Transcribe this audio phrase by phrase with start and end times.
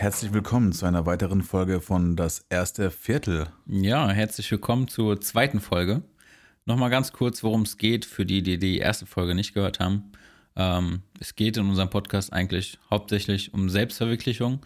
[0.00, 3.48] Herzlich willkommen zu einer weiteren Folge von Das erste Viertel.
[3.66, 6.02] Ja, herzlich willkommen zur zweiten Folge.
[6.64, 10.12] Nochmal ganz kurz, worum es geht, für die, die die erste Folge nicht gehört haben.
[10.56, 14.64] Ähm, es geht in unserem Podcast eigentlich hauptsächlich um Selbstverwirklichung.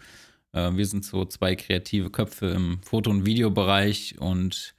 [0.53, 4.73] Äh, wir sind so zwei kreative Köpfe im Foto- und Videobereich und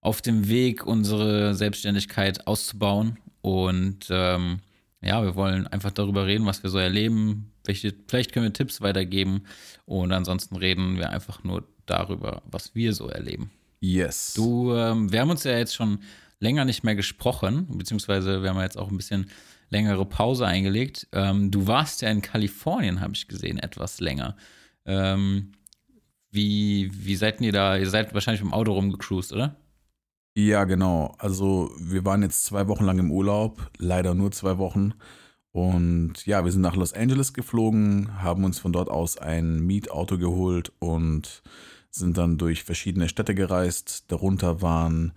[0.00, 3.20] auf dem Weg, unsere Selbstständigkeit auszubauen.
[3.42, 4.58] Und ähm,
[5.02, 7.52] ja, wir wollen einfach darüber reden, was wir so erleben.
[7.64, 9.44] Welche, vielleicht können wir Tipps weitergeben.
[9.86, 13.50] Und ansonsten reden wir einfach nur darüber, was wir so erleben.
[13.80, 14.34] Yes.
[14.34, 16.00] Du, ähm, wir haben uns ja jetzt schon
[16.38, 19.30] länger nicht mehr gesprochen, beziehungsweise wir haben jetzt auch ein bisschen
[19.70, 21.06] längere Pause eingelegt.
[21.12, 24.36] Ähm, du warst ja in Kalifornien, habe ich gesehen, etwas länger.
[24.84, 25.52] Ähm,
[26.30, 27.76] wie, wie seid ihr da?
[27.76, 29.56] Ihr seid wahrscheinlich im Auto rumgecruised, oder?
[30.46, 31.14] Ja, genau.
[31.18, 34.94] Also wir waren jetzt zwei Wochen lang im Urlaub, leider nur zwei Wochen.
[35.52, 40.16] Und ja, wir sind nach Los Angeles geflogen, haben uns von dort aus ein Mietauto
[40.16, 41.42] geholt und
[41.90, 44.10] sind dann durch verschiedene Städte gereist.
[44.10, 45.12] Darunter waren,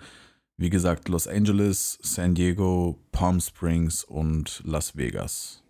[0.58, 5.64] wie gesagt, Los Angeles, San Diego, Palm Springs und Las Vegas.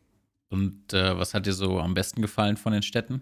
[0.50, 3.22] Und äh, was hat dir so am besten gefallen von den Städten?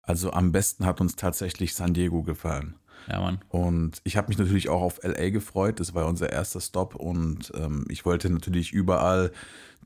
[0.00, 2.76] Also am besten hat uns tatsächlich San Diego gefallen.
[3.08, 3.38] Ja, Mann.
[3.48, 5.80] Und ich habe mich natürlich auch auf LA gefreut.
[5.80, 9.32] Das war unser erster Stop und ähm, ich wollte natürlich überall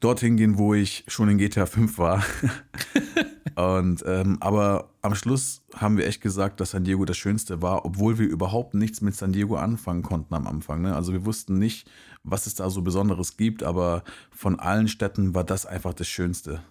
[0.01, 2.25] dorthin gehen, wo ich schon in GTA 5 war.
[3.57, 7.85] und ähm, aber am Schluss haben wir echt gesagt, dass San Diego das Schönste war,
[7.85, 10.83] obwohl wir überhaupt nichts mit San Diego anfangen konnten am Anfang.
[10.83, 10.95] Ne?
[10.95, 11.89] Also wir wussten nicht,
[12.23, 16.63] was es da so Besonderes gibt, aber von allen Städten war das einfach das Schönste.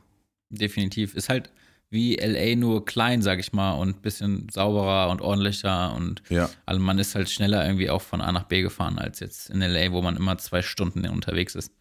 [0.50, 1.16] Definitiv.
[1.16, 1.52] Ist halt
[1.90, 6.50] wie LA nur klein, sag ich mal, und ein bisschen sauberer und ordentlicher und Ja.
[6.66, 9.62] also man ist halt schneller irgendwie auch von A nach B gefahren als jetzt in
[9.62, 11.72] LA, wo man immer zwei Stunden unterwegs ist.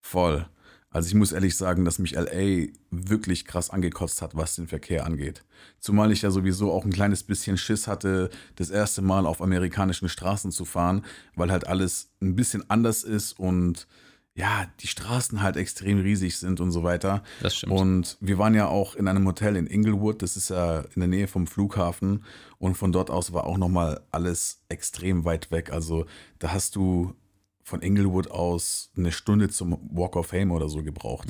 [0.00, 0.46] Voll.
[0.90, 5.04] Also ich muss ehrlich sagen, dass mich LA wirklich krass angekotzt hat, was den Verkehr
[5.04, 5.42] angeht.
[5.80, 10.08] Zumal ich ja sowieso auch ein kleines bisschen Schiss hatte, das erste Mal auf amerikanischen
[10.08, 11.04] Straßen zu fahren,
[11.34, 13.88] weil halt alles ein bisschen anders ist und
[14.36, 17.22] ja, die Straßen halt extrem riesig sind und so weiter.
[17.40, 17.72] Das stimmt.
[17.72, 21.08] Und wir waren ja auch in einem Hotel in Inglewood, das ist ja in der
[21.08, 22.24] Nähe vom Flughafen.
[22.58, 25.72] Und von dort aus war auch nochmal alles extrem weit weg.
[25.72, 26.06] Also
[26.40, 27.14] da hast du
[27.62, 31.28] von Inglewood aus eine Stunde zum Walk of Fame oder so gebraucht.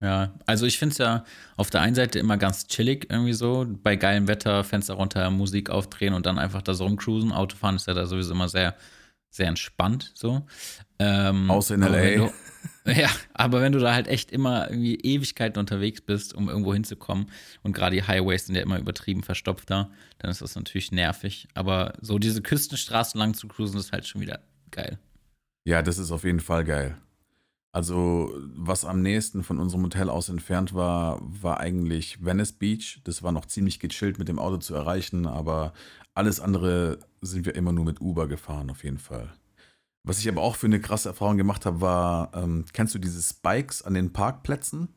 [0.00, 1.24] Ja, also ich finde es ja
[1.56, 5.70] auf der einen Seite immer ganz chillig irgendwie so, bei geilem Wetter, Fenster runter, Musik
[5.70, 7.32] aufdrehen und dann einfach da so rumcruisen.
[7.32, 8.76] Autofahren ist ja da sowieso immer sehr,
[9.30, 10.46] sehr entspannt so.
[10.98, 12.16] Ähm, Außer in LA.
[12.16, 12.32] Du,
[12.90, 17.30] ja, aber wenn du da halt echt immer irgendwie Ewigkeiten unterwegs bist, um irgendwo hinzukommen
[17.62, 21.48] und gerade die Highways sind ja immer übertrieben verstopft da, dann ist das natürlich nervig.
[21.54, 24.98] Aber so diese Küstenstraßen lang zu cruisen ist halt schon wieder geil.
[25.64, 26.96] Ja, das ist auf jeden Fall geil.
[27.72, 33.02] Also, was am nächsten von unserem Hotel aus entfernt war, war eigentlich Venice Beach.
[33.04, 35.74] Das war noch ziemlich gechillt mit dem Auto zu erreichen, aber
[36.16, 39.32] alles andere sind wir immer nur mit Uber gefahren, auf jeden Fall.
[40.02, 43.20] Was ich aber auch für eine krasse Erfahrung gemacht habe, war, ähm, kennst du diese
[43.20, 44.88] Spikes an den Parkplätzen?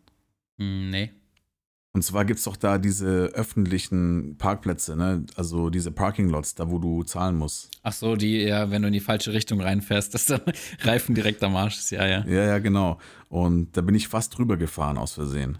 [0.60, 1.12] Hm, nee.
[1.92, 5.26] Und zwar gibt es doch da diese öffentlichen Parkplätze, ne?
[5.36, 7.72] also diese Parking Lots, da wo du zahlen musst.
[7.82, 10.42] Ach so, die, ja, wenn du in die falsche Richtung reinfährst, dass der
[10.82, 12.24] Reifen direkt am Arsch ist, ja, ja.
[12.26, 13.00] Ja, ja, genau.
[13.28, 15.58] Und da bin ich fast drüber gefahren aus Versehen.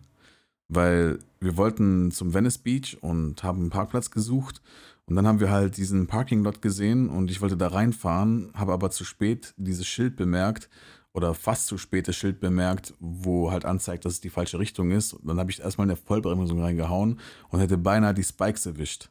[0.68, 4.62] Weil wir wollten zum Venice Beach und haben einen Parkplatz gesucht.
[5.10, 8.92] Und dann haben wir halt diesen Parking-Lot gesehen und ich wollte da reinfahren, habe aber
[8.92, 10.70] zu spät dieses Schild bemerkt
[11.14, 14.92] oder fast zu spät das Schild bemerkt, wo halt anzeigt, dass es die falsche Richtung
[14.92, 15.14] ist.
[15.14, 19.10] Und dann habe ich erstmal eine Vollbremsung reingehauen und hätte beinahe die Spikes erwischt.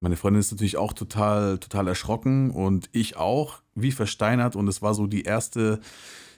[0.00, 4.54] Meine Freundin ist natürlich auch total, total erschrocken und ich auch, wie versteinert.
[4.54, 5.80] Und es war so die erste,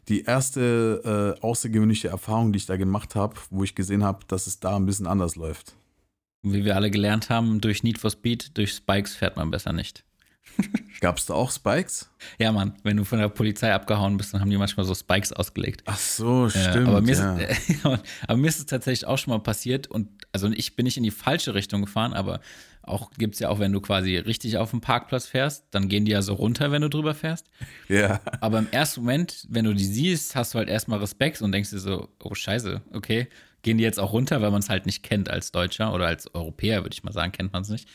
[0.08, 4.46] die erste äh, außergewöhnliche Erfahrung, die ich da gemacht habe, wo ich gesehen habe, dass
[4.46, 5.76] es da ein bisschen anders läuft.
[6.42, 9.72] Und wie wir alle gelernt haben, durch Need for Speed, durch Spikes fährt man besser
[9.72, 10.04] nicht.
[11.00, 12.10] Gab es da auch Spikes?
[12.38, 15.32] Ja, Mann, wenn du von der Polizei abgehauen bist, dann haben die manchmal so Spikes
[15.32, 15.82] ausgelegt.
[15.86, 16.88] Ach so, stimmt.
[16.88, 17.36] aber, mir ja.
[17.36, 17.84] ist,
[18.26, 21.02] aber mir ist es tatsächlich auch schon mal passiert und also ich bin nicht in
[21.02, 22.40] die falsche Richtung gefahren, aber
[22.82, 26.04] auch gibt es ja auch, wenn du quasi richtig auf dem Parkplatz fährst, dann gehen
[26.04, 27.46] die ja so runter, wenn du drüber fährst.
[27.88, 28.20] ja.
[28.40, 31.70] Aber im ersten Moment, wenn du die siehst, hast du halt erstmal Respekt und denkst
[31.70, 33.28] dir so, oh Scheiße, okay,
[33.62, 36.32] gehen die jetzt auch runter, weil man es halt nicht kennt als Deutscher oder als
[36.34, 37.88] Europäer, würde ich mal sagen, kennt man es nicht.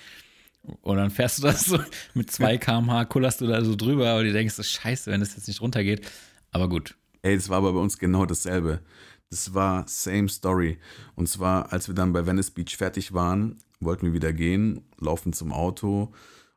[0.81, 1.79] Und dann fährst du das so
[2.13, 5.47] mit 2 km/h, kullerst du da so drüber und du denkst, scheiße, wenn das jetzt
[5.47, 6.05] nicht runtergeht.
[6.51, 6.95] Aber gut.
[7.23, 8.81] Ey, das war aber bei uns genau dasselbe.
[9.29, 10.77] Das war same story.
[11.15, 15.33] Und zwar, als wir dann bei Venice Beach fertig waren, wollten wir wieder gehen, laufen
[15.33, 16.13] zum Auto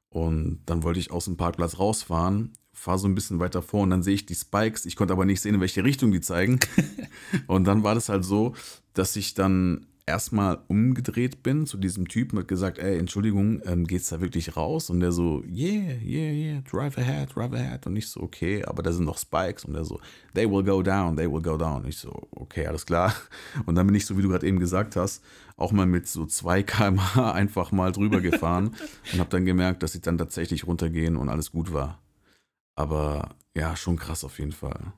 [0.09, 3.91] und dann wollte ich aus dem Parkplatz rausfahren, fahre so ein bisschen weiter vor und
[3.91, 4.87] dann sehe ich die Spikes.
[4.87, 6.61] Ich konnte aber nicht sehen, in welche Richtung die zeigen.
[7.47, 8.55] und dann war das halt so,
[8.95, 14.11] dass ich dann erstmal umgedreht bin zu diesem Typen und gesagt, ey, Entschuldigung, ähm, geht's
[14.11, 14.91] da wirklich raus?
[14.91, 17.87] Und der so, yeah, yeah, yeah, drive ahead, drive ahead.
[17.87, 19.65] Und ich so, okay, aber da sind noch Spikes.
[19.65, 20.01] Und der so,
[20.35, 21.83] they will go down, they will go down.
[21.83, 23.15] Und ich so, okay, alles klar.
[23.67, 25.23] Und dann bin ich so, wie du gerade eben gesagt hast,
[25.57, 28.75] auch mal mit so 2 km/h einfach mal drüber gefahren
[29.13, 32.03] und habe dann gemerkt, dass sie dann tatsächlich runtergehen und alles gut war.
[32.75, 34.93] Aber ja, schon krass auf jeden Fall.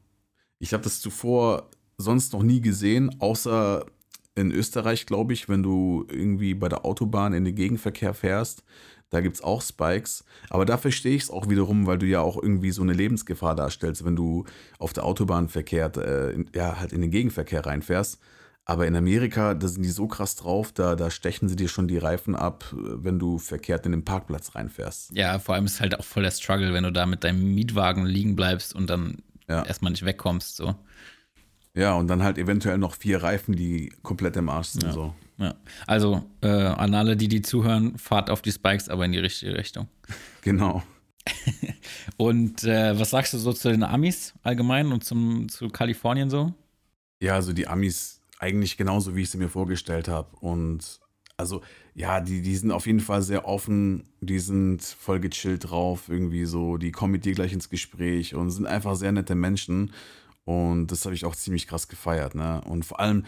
[0.58, 3.86] Ich habe das zuvor sonst noch nie gesehen, außer
[4.34, 8.62] in Österreich, glaube ich, wenn du irgendwie bei der Autobahn in den Gegenverkehr fährst,
[9.10, 10.24] da gibt es auch Spikes.
[10.50, 13.54] Aber da verstehe ich es auch wiederum, weil du ja auch irgendwie so eine Lebensgefahr
[13.54, 14.44] darstellst, wenn du
[14.78, 18.20] auf der Autobahn verkehrt, äh, in, ja, halt in den Gegenverkehr reinfährst.
[18.68, 21.86] Aber in Amerika, da sind die so krass drauf, da, da stechen sie dir schon
[21.86, 25.12] die Reifen ab, wenn du verkehrt in den Parkplatz reinfährst.
[25.14, 27.54] Ja, vor allem ist es halt auch voll der Struggle, wenn du da mit deinem
[27.54, 29.64] Mietwagen liegen bleibst und dann ja.
[29.64, 30.56] erstmal nicht wegkommst.
[30.56, 30.74] So.
[31.76, 34.84] Ja, und dann halt eventuell noch vier Reifen, die komplett im Arsch sind.
[34.84, 34.92] Ja.
[34.92, 35.14] So.
[35.36, 35.54] Ja.
[35.86, 39.56] Also äh, an alle, die die zuhören, fahrt auf die Spikes, aber in die richtige
[39.56, 39.88] Richtung.
[40.42, 40.80] Genau.
[42.18, 46.54] und äh, was sagst du so zu den Amis allgemein und zum, zu Kalifornien so?
[47.20, 50.28] Ja, also die Amis eigentlich genauso, wie ich sie mir vorgestellt habe.
[50.36, 51.00] Und
[51.36, 51.62] also,
[51.94, 56.44] ja, die, die sind auf jeden Fall sehr offen, die sind voll gechillt drauf, irgendwie
[56.44, 59.90] so, die kommen mit dir gleich ins Gespräch und sind einfach sehr nette Menschen.
[60.46, 62.36] Und das habe ich auch ziemlich krass gefeiert.
[62.36, 62.62] Ne?
[62.62, 63.26] Und vor allem,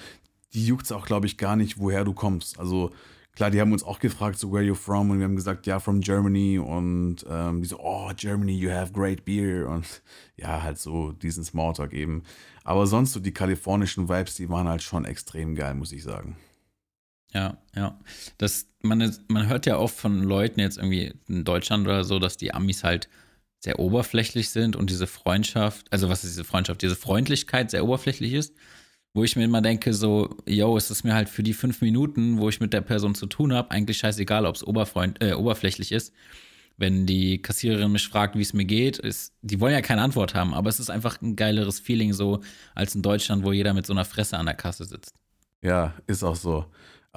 [0.54, 2.60] die juckt es auch, glaube ich, gar nicht, woher du kommst.
[2.60, 2.92] Also
[3.34, 5.10] klar, die haben uns auch gefragt, so where you from?
[5.10, 6.60] Und wir haben gesagt, ja, from Germany.
[6.60, 9.68] Und ähm, die so, oh, Germany, you have great beer.
[9.68, 9.84] Und
[10.36, 12.22] ja, halt so diesen Smalltalk eben.
[12.62, 16.36] Aber sonst so die kalifornischen Vibes, die waren halt schon extrem geil, muss ich sagen.
[17.34, 17.98] Ja, ja.
[18.38, 22.36] Das, man, man hört ja oft von Leuten jetzt irgendwie in Deutschland oder so, dass
[22.36, 23.08] die Amis halt
[23.60, 28.32] sehr oberflächlich sind und diese Freundschaft, also was ist diese Freundschaft, diese Freundlichkeit sehr oberflächlich
[28.32, 28.54] ist,
[29.14, 32.38] wo ich mir immer denke, so, yo, es ist mir halt für die fünf Minuten,
[32.38, 36.12] wo ich mit der Person zu tun habe, eigentlich scheißegal, ob es äh, oberflächlich ist.
[36.76, 40.34] Wenn die Kassiererin mich fragt, wie es mir geht, ist, die wollen ja keine Antwort
[40.34, 42.40] haben, aber es ist einfach ein geileres Feeling so
[42.76, 45.16] als in Deutschland, wo jeder mit so einer Fresse an der Kasse sitzt.
[45.60, 46.66] Ja, ist auch so.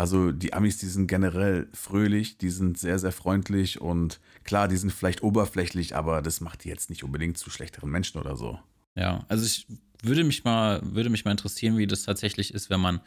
[0.02, 4.76] Also die Amis, die sind generell fröhlich, die sind sehr, sehr freundlich und klar, die
[4.76, 8.58] sind vielleicht oberflächlich, aber das macht die jetzt nicht unbedingt zu schlechteren Menschen oder so.
[8.96, 9.68] Ja, also ich
[10.02, 13.00] würde mich mal, würde mich mal interessieren, wie das tatsächlich ist, wenn man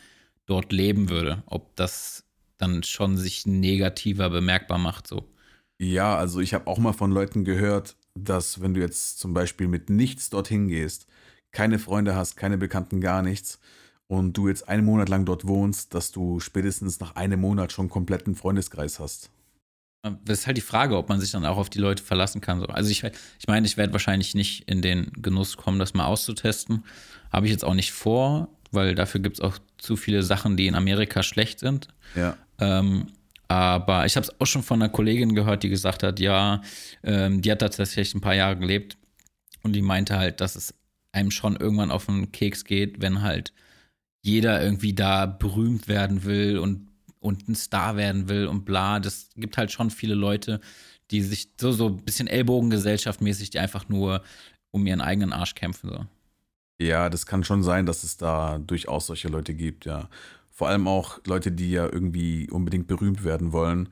[0.46, 1.43] dort leben würde.
[1.46, 2.23] Ob das
[2.58, 5.29] dann schon sich negativer bemerkbar macht, so.
[5.81, 9.67] Ja, also ich habe auch mal von Leuten gehört, dass wenn du jetzt zum Beispiel
[9.67, 11.08] mit nichts dorthin gehst,
[11.50, 13.58] keine Freunde hast, keine Bekannten, gar nichts,
[14.14, 17.84] und du jetzt einen Monat lang dort wohnst, dass du spätestens nach einem Monat schon
[17.84, 19.31] einen kompletten Freundeskreis hast.
[20.25, 22.64] Das ist halt die Frage, ob man sich dann auch auf die Leute verlassen kann.
[22.66, 26.84] Also ich, ich meine, ich werde wahrscheinlich nicht in den Genuss kommen, das mal auszutesten.
[27.32, 30.67] Habe ich jetzt auch nicht vor, weil dafür gibt es auch zu viele Sachen, die
[30.67, 31.88] in Amerika schlecht sind.
[32.14, 32.37] Ja.
[32.58, 33.06] Ähm,
[33.49, 36.60] aber ich habe es auch schon von einer Kollegin gehört, die gesagt hat, ja,
[37.03, 38.98] ähm, die hat tatsächlich ein paar Jahre gelebt
[39.62, 40.74] und die meinte halt, dass es
[41.12, 43.53] einem schon irgendwann auf den Keks geht, wenn halt
[44.24, 46.88] jeder irgendwie da berühmt werden will und,
[47.20, 48.98] und ein Star werden will und bla.
[48.98, 50.60] Das gibt halt schon viele Leute,
[51.10, 54.22] die sich so, so ein bisschen Ellbogengesellschaftmäßig, die einfach nur
[54.70, 55.90] um ihren eigenen Arsch kämpfen.
[55.90, 56.06] So.
[56.81, 60.08] Ja, das kann schon sein, dass es da durchaus solche Leute gibt, ja.
[60.50, 63.90] Vor allem auch Leute, die ja irgendwie unbedingt berühmt werden wollen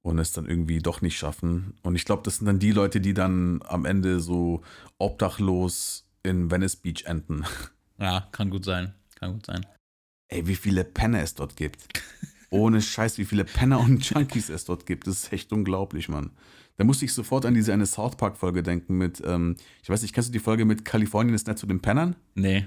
[0.00, 1.74] und es dann irgendwie doch nicht schaffen.
[1.82, 4.62] Und ich glaube, das sind dann die Leute, die dann am Ende so
[4.96, 7.44] obdachlos in Venice Beach enden.
[7.96, 8.92] Ja, kann gut sein.
[9.14, 9.64] Kann gut sein.
[10.34, 11.86] Ey, wie viele Penner es dort gibt.
[12.50, 15.06] Ohne Scheiß, wie viele Penner und Junkies es dort gibt.
[15.06, 16.30] Das ist echt unglaublich, Mann.
[16.76, 20.12] Da musste ich sofort an diese eine South Park-Folge denken mit, ähm, ich weiß nicht,
[20.12, 22.16] kennst du die Folge mit Kalifornien ist nicht zu den Pennern?
[22.34, 22.66] Nee.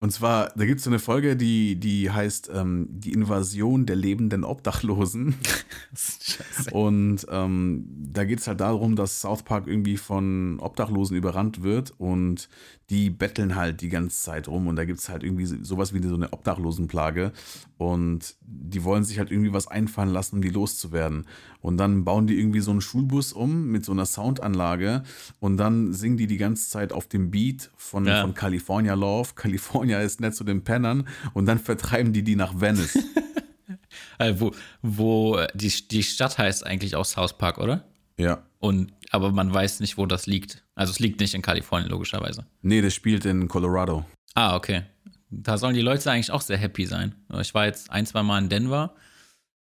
[0.00, 3.96] Und zwar, da gibt es so eine Folge, die, die heißt ähm, Die Invasion der
[3.96, 5.36] lebenden Obdachlosen.
[5.94, 6.70] Scheiße.
[6.72, 11.94] Und ähm, da geht es halt darum, dass South Park irgendwie von Obdachlosen überrannt wird
[11.98, 12.48] und
[12.90, 14.68] die betteln halt die ganze Zeit rum.
[14.68, 17.32] Und da gibt es halt irgendwie sowas wie so eine Obdachlosenplage.
[17.78, 21.26] Und die wollen sich halt irgendwie was einfallen lassen, um die loszuwerden.
[21.60, 25.02] Und dann bauen die irgendwie so einen Schulbus um mit so einer Soundanlage.
[25.40, 28.22] Und dann singen die die ganze Zeit auf dem Beat von, ja.
[28.22, 32.60] von California Love, California ist nett zu den Pennern und dann vertreiben die die nach
[32.60, 32.98] Venice.
[34.18, 34.52] äh, wo
[34.82, 37.84] wo die, die Stadt heißt eigentlich auch South Park, oder?
[38.18, 38.42] Ja.
[38.58, 40.64] Und, aber man weiß nicht, wo das liegt.
[40.74, 42.46] Also es liegt nicht in Kalifornien, logischerweise.
[42.62, 44.04] Nee, das spielt in Colorado.
[44.34, 44.82] Ah, okay.
[45.30, 47.14] Da sollen die Leute eigentlich auch sehr happy sein.
[47.40, 48.94] Ich war jetzt ein, zwei Mal in Denver.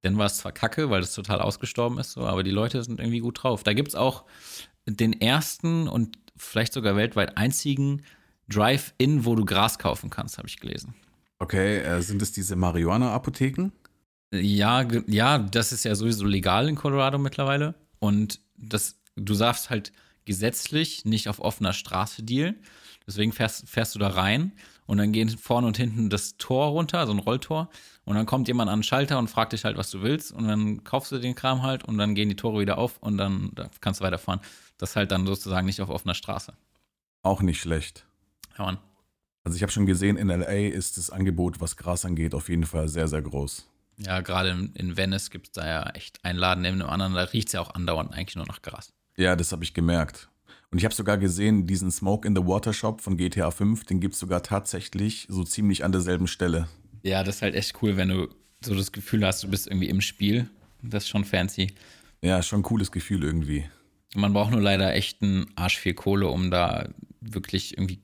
[0.03, 3.19] Denver ist zwar kacke, weil das total ausgestorben ist, so, aber die Leute sind irgendwie
[3.19, 3.63] gut drauf.
[3.63, 4.23] Da gibt es auch
[4.85, 8.03] den ersten und vielleicht sogar weltweit einzigen
[8.47, 10.95] Drive-In, wo du Gras kaufen kannst, habe ich gelesen.
[11.39, 13.71] Okay, äh, sind es diese Marihuana-Apotheken?
[14.33, 17.75] Ja, ja, das ist ja sowieso legal in Colorado mittlerweile.
[17.99, 19.91] Und das, du darfst halt
[20.25, 22.55] gesetzlich nicht auf offener Straße dealen.
[23.07, 24.51] Deswegen fährst, fährst du da rein
[24.85, 27.69] und dann gehen vorne und hinten das Tor runter, so ein Rolltor.
[28.05, 30.31] Und dann kommt jemand an den Schalter und fragt dich halt, was du willst.
[30.31, 33.17] Und dann kaufst du den Kram halt und dann gehen die Tore wieder auf und
[33.17, 34.39] dann da kannst du weiterfahren.
[34.77, 36.53] Das ist halt dann sozusagen nicht auf offener Straße.
[37.23, 38.05] Auch nicht schlecht.
[38.57, 38.77] Ja, Mann.
[39.43, 42.65] Also ich habe schon gesehen, in LA ist das Angebot, was Gras angeht, auf jeden
[42.65, 43.67] Fall sehr, sehr groß.
[43.99, 47.13] Ja, gerade in, in Venice gibt es da ja echt einen Laden neben dem anderen.
[47.13, 48.93] Da riecht es ja auch andauernd eigentlich nur nach Gras.
[49.17, 50.29] Ja, das habe ich gemerkt.
[50.71, 53.99] Und ich habe sogar gesehen, diesen Smoke in the Water Shop von GTA 5, den
[53.99, 56.67] gibt es sogar tatsächlich so ziemlich an derselben Stelle.
[57.01, 58.29] Ja, das ist halt echt cool, wenn du
[58.61, 60.49] so das Gefühl hast, du bist irgendwie im Spiel.
[60.81, 61.73] Das ist schon fancy.
[62.21, 63.65] Ja, schon ein cooles Gefühl irgendwie.
[64.15, 66.89] Man braucht nur leider echt einen Arsch viel Kohle, um da
[67.21, 67.99] wirklich irgendwie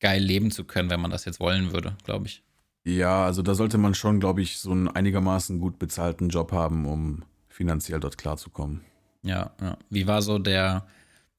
[0.00, 2.42] geil leben zu können, wenn man das jetzt wollen würde, glaube ich.
[2.84, 6.86] Ja, also da sollte man schon, glaube ich, so einen einigermaßen gut bezahlten Job haben,
[6.86, 8.80] um finanziell dort klarzukommen.
[9.22, 9.76] Ja, ja.
[9.90, 10.86] Wie war so der,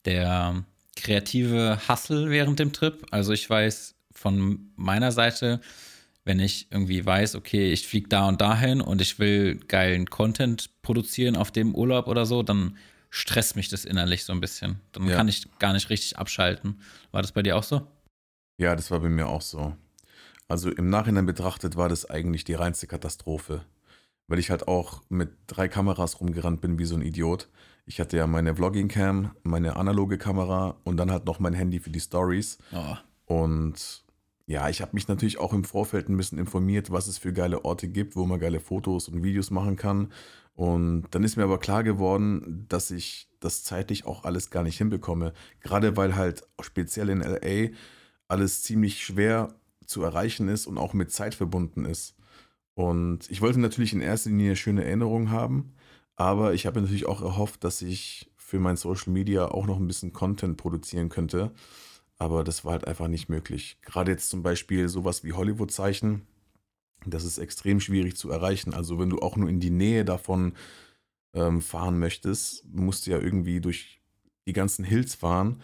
[0.06, 0.64] der
[0.96, 3.06] kreative Hustle während dem Trip?
[3.10, 5.62] Also ich weiß von meiner Seite,
[6.26, 10.70] wenn ich irgendwie weiß, okay, ich fliege da und dahin und ich will geilen Content
[10.84, 12.78] produzieren auf dem Urlaub oder so, dann
[13.10, 14.80] stresst mich das innerlich so ein bisschen.
[14.92, 15.16] Dann Ja.
[15.16, 16.80] kann ich gar nicht richtig abschalten.
[17.12, 17.88] War das bei dir auch so?
[18.58, 19.76] Ja, das war bei mir auch so.
[20.52, 23.64] Also im Nachhinein betrachtet war das eigentlich die reinste Katastrophe.
[24.28, 27.48] Weil ich halt auch mit drei Kameras rumgerannt bin wie so ein Idiot.
[27.86, 31.90] Ich hatte ja meine Vlogging-Cam, meine analoge Kamera und dann halt noch mein Handy für
[31.90, 32.58] die Stories.
[32.74, 32.98] Oh,
[33.34, 34.04] Und
[34.46, 37.64] ja, ich habe mich natürlich auch im Vorfeld ein bisschen informiert, was es für geile
[37.64, 40.12] Orte gibt, wo man geile Fotos und Videos machen kann.
[40.54, 44.78] Und dann ist mir aber klar geworden, dass ich das zeitlich auch alles gar nicht
[44.78, 45.32] hinbekomme.
[45.62, 47.74] Gerade weil halt speziell in LA
[48.28, 49.56] alles ziemlich schwer
[49.92, 52.16] zu erreichen ist und auch mit Zeit verbunden ist.
[52.74, 55.74] Und ich wollte natürlich in erster Linie schöne Erinnerungen haben,
[56.16, 59.88] aber ich habe natürlich auch erhofft, dass ich für mein Social Media auch noch ein
[59.88, 61.52] bisschen Content produzieren könnte.
[62.18, 63.78] Aber das war halt einfach nicht möglich.
[63.82, 66.22] Gerade jetzt zum Beispiel sowas wie Hollywood-Zeichen,
[67.06, 68.74] das ist extrem schwierig zu erreichen.
[68.74, 70.54] Also wenn du auch nur in die Nähe davon
[71.34, 74.02] ähm, fahren möchtest, musst du ja irgendwie durch
[74.46, 75.62] die ganzen Hills fahren.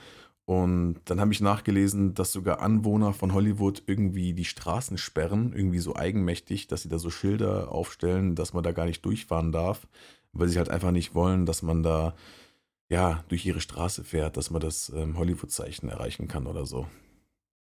[0.48, 5.80] Und dann habe ich nachgelesen, dass sogar Anwohner von Hollywood irgendwie die Straßen sperren, irgendwie
[5.80, 9.89] so eigenmächtig, dass sie da so Schilder aufstellen, dass man da gar nicht durchfahren darf,
[10.32, 12.16] weil sie halt einfach nicht wollen, dass man da
[12.88, 16.88] ja durch ihre Straße fährt, dass man das ähm, Hollywood-Zeichen erreichen kann oder so.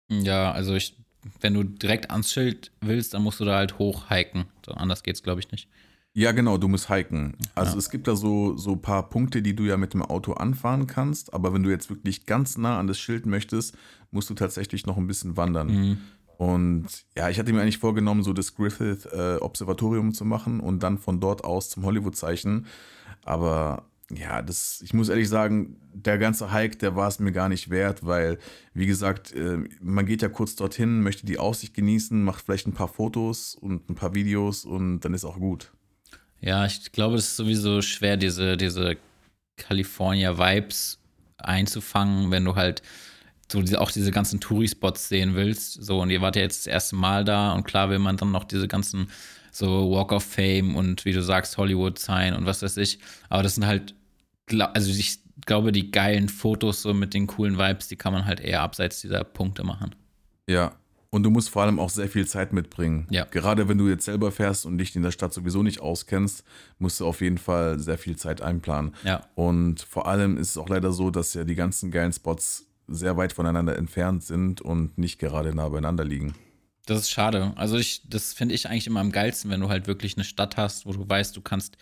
[0.09, 0.97] Ja, also ich,
[1.41, 4.45] wenn du direkt ans Schild willst, dann musst du da halt hochhiken.
[4.65, 5.69] Anders geht's, glaube ich, nicht.
[6.15, 7.35] Ja, genau, du musst hiken.
[7.55, 7.77] Also Ja.
[7.79, 10.85] es gibt da so, so ein paar Punkte, die du ja mit dem Auto anfahren
[10.85, 13.75] kannst, aber wenn du jetzt wirklich ganz nah an das Schild möchtest,
[14.11, 15.67] musst du tatsächlich noch ein bisschen wandern.
[15.67, 15.97] Mhm.
[16.37, 16.85] Und
[17.17, 20.97] ja, ich hatte mir eigentlich vorgenommen, so das Griffith äh, Observatorium zu machen und dann
[20.99, 22.67] von dort aus zum Hollywood-Zeichen.
[23.23, 27.49] Aber ja, das, ich muss ehrlich sagen, der ganze Hike, der war es mir gar
[27.49, 28.37] nicht wert, weil,
[28.73, 32.73] wie gesagt, äh, man geht ja kurz dorthin, möchte die Aussicht genießen, macht vielleicht ein
[32.73, 35.71] paar Fotos und ein paar Videos und dann ist auch gut.
[36.43, 38.97] Ja, ich glaube, es ist sowieso schwer, diese, diese
[39.55, 40.99] California-Vibes
[41.37, 42.81] einzufangen, wenn du halt
[43.49, 45.81] so diese, auch diese ganzen Touri-Spots sehen willst.
[45.81, 48.31] So, und ihr wart ja jetzt das erste Mal da und klar will man dann
[48.31, 49.09] noch diese ganzen
[49.51, 52.99] so Walk of Fame und wie du sagst, Hollywood sein und was weiß ich.
[53.29, 53.95] Aber das sind halt,
[54.73, 58.41] also ich glaube, die geilen Fotos so mit den coolen Vibes, die kann man halt
[58.41, 59.95] eher abseits dieser Punkte machen.
[60.49, 60.73] Ja.
[61.13, 63.05] Und du musst vor allem auch sehr viel Zeit mitbringen.
[63.11, 63.25] Ja.
[63.25, 66.43] Gerade wenn du jetzt selber fährst und dich in der Stadt sowieso nicht auskennst,
[66.79, 68.95] musst du auf jeden Fall sehr viel Zeit einplanen.
[69.03, 69.21] Ja.
[69.35, 73.15] Und vor allem ist es auch leider so, dass ja die ganzen geilen Spots sehr
[73.15, 76.33] weit voneinander entfernt sind und nicht gerade nah beieinander liegen.
[76.87, 77.53] Das ist schade.
[77.57, 80.57] Also ich, das finde ich eigentlich immer am geilsten, wenn du halt wirklich eine Stadt
[80.57, 81.77] hast, wo du weißt, du kannst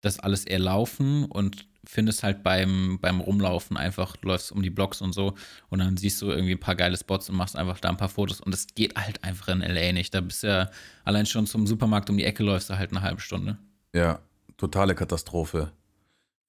[0.00, 5.00] das alles eher laufen und findest halt beim, beim Rumlaufen einfach, läufst um die Blocks
[5.00, 5.34] und so
[5.68, 8.08] und dann siehst du irgendwie ein paar geile Spots und machst einfach da ein paar
[8.08, 10.14] Fotos und das geht halt einfach in LA nicht.
[10.14, 10.70] Da bist du ja
[11.04, 13.58] allein schon zum Supermarkt um die Ecke läufst du halt eine halbe Stunde.
[13.94, 14.20] Ja,
[14.56, 15.72] totale Katastrophe.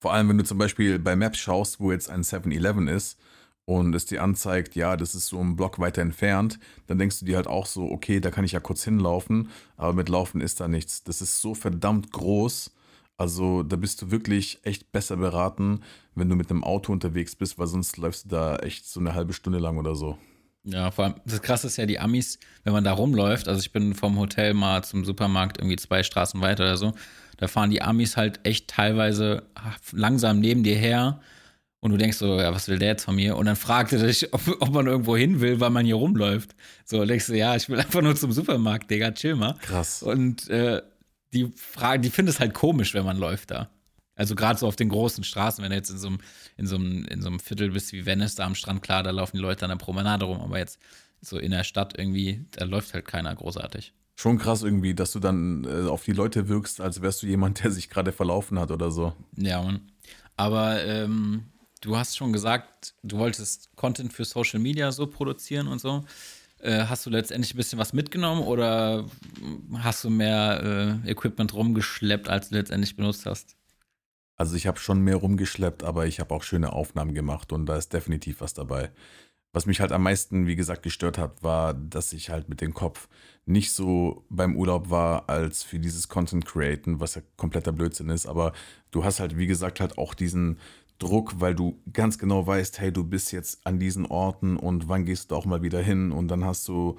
[0.00, 3.18] Vor allem, wenn du zum Beispiel bei Maps schaust, wo jetzt ein 7-Eleven ist
[3.64, 7.26] und es dir anzeigt, ja, das ist so ein Block weiter entfernt, dann denkst du
[7.26, 10.60] dir halt auch so, okay, da kann ich ja kurz hinlaufen, aber mit Laufen ist
[10.60, 11.02] da nichts.
[11.02, 12.72] Das ist so verdammt groß.
[13.18, 15.80] Also da bist du wirklich echt besser beraten,
[16.14, 19.14] wenn du mit einem Auto unterwegs bist, weil sonst läufst du da echt so eine
[19.14, 20.16] halbe Stunde lang oder so.
[20.62, 23.72] Ja, vor allem, das Krasse ist ja, die Amis, wenn man da rumläuft, also ich
[23.72, 26.92] bin vom Hotel mal zum Supermarkt irgendwie zwei Straßen weiter oder so,
[27.38, 29.44] da fahren die Amis halt echt teilweise
[29.92, 31.20] langsam neben dir her
[31.80, 33.36] und du denkst so, ja, was will der jetzt von mir?
[33.36, 36.54] Und dann fragt er dich, ob, ob man irgendwo hin will, weil man hier rumläuft.
[36.84, 39.54] So, denkst du, ja, ich will einfach nur zum Supermarkt, Digga, chill mal.
[39.62, 40.02] Krass.
[40.02, 40.82] Und äh,
[41.32, 43.70] die Frage, die findet es halt komisch, wenn man läuft da.
[44.14, 46.18] Also gerade so auf den großen Straßen, wenn du jetzt in so, einem,
[46.56, 49.10] in, so einem, in so einem Viertel bist wie Venice, da am Strand, klar, da
[49.10, 50.80] laufen die Leute an der Promenade rum, aber jetzt
[51.20, 53.92] so in der Stadt irgendwie, da läuft halt keiner großartig.
[54.16, 57.62] Schon krass irgendwie, dass du dann äh, auf die Leute wirkst, als wärst du jemand,
[57.62, 59.12] der sich gerade verlaufen hat oder so.
[59.36, 59.92] Ja, Mann.
[60.36, 61.44] Aber ähm,
[61.80, 66.04] du hast schon gesagt, du wolltest Content für Social Media so produzieren und so.
[66.60, 69.06] Äh, hast du letztendlich ein bisschen was mitgenommen oder
[69.74, 73.56] hast du mehr äh, Equipment rumgeschleppt, als du letztendlich benutzt hast?
[74.36, 77.76] Also ich habe schon mehr rumgeschleppt, aber ich habe auch schöne Aufnahmen gemacht und da
[77.76, 78.90] ist definitiv was dabei.
[79.52, 82.74] Was mich halt am meisten, wie gesagt, gestört hat, war, dass ich halt mit dem
[82.74, 83.08] Kopf
[83.46, 88.26] nicht so beim Urlaub war, als für dieses Content Createn, was ja kompletter Blödsinn ist.
[88.26, 88.52] Aber
[88.90, 90.58] du hast halt, wie gesagt, halt auch diesen
[90.98, 95.04] Druck, weil du ganz genau weißt, hey, du bist jetzt an diesen Orten und wann
[95.04, 96.96] gehst du auch mal wieder hin und dann hast du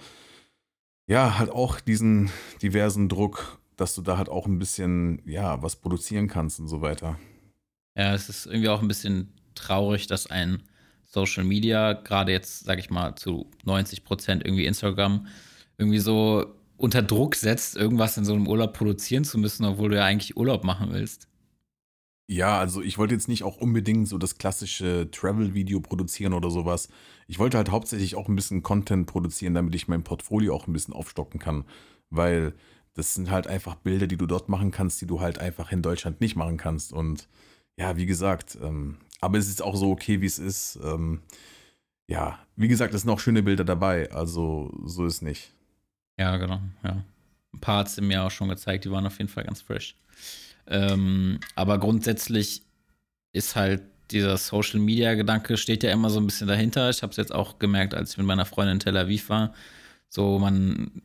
[1.08, 2.29] ja halt auch diesen
[2.62, 6.82] diversen Druck, dass du da halt auch ein bisschen ja was produzieren kannst und so
[6.82, 7.18] weiter.
[7.96, 10.63] Ja, es ist irgendwie auch ein bisschen traurig, dass ein
[11.06, 15.25] Social Media, gerade jetzt, sag ich mal, zu 90 Prozent irgendwie Instagram,
[15.77, 19.98] irgendwie so unter Druck setzt, irgendwas in so einem Urlaub produzieren zu müssen, obwohl du
[19.98, 21.28] ja eigentlich Urlaub machen willst.
[22.31, 26.88] Ja, also ich wollte jetzt nicht auch unbedingt so das klassische Travel-Video produzieren oder sowas.
[27.25, 30.74] Ich wollte halt hauptsächlich auch ein bisschen Content produzieren, damit ich mein Portfolio auch ein
[30.74, 31.65] bisschen aufstocken kann.
[32.12, 32.53] Weil
[32.93, 35.81] das sind halt einfach Bilder, die du dort machen kannst, die du halt einfach in
[35.81, 36.93] Deutschland nicht machen kannst.
[36.93, 37.27] Und
[37.79, 40.77] ja, wie gesagt, ähm, aber es ist auch so okay, wie es ist.
[40.83, 41.24] Ähm,
[42.07, 44.11] ja, wie gesagt, es sind auch schöne Bilder dabei.
[44.11, 45.51] Also so ist nicht.
[46.20, 47.03] Ja, genau, ja.
[47.55, 49.96] Ein paar hat es mir auch schon gezeigt, die waren auf jeden Fall ganz fresh.
[50.70, 52.64] Ähm, aber grundsätzlich
[53.34, 56.90] ist halt dieser Social Media Gedanke steht ja immer so ein bisschen dahinter.
[56.90, 59.53] Ich habe es jetzt auch gemerkt, als ich mit meiner Freundin in Tel Aviv war.
[60.08, 61.01] So, man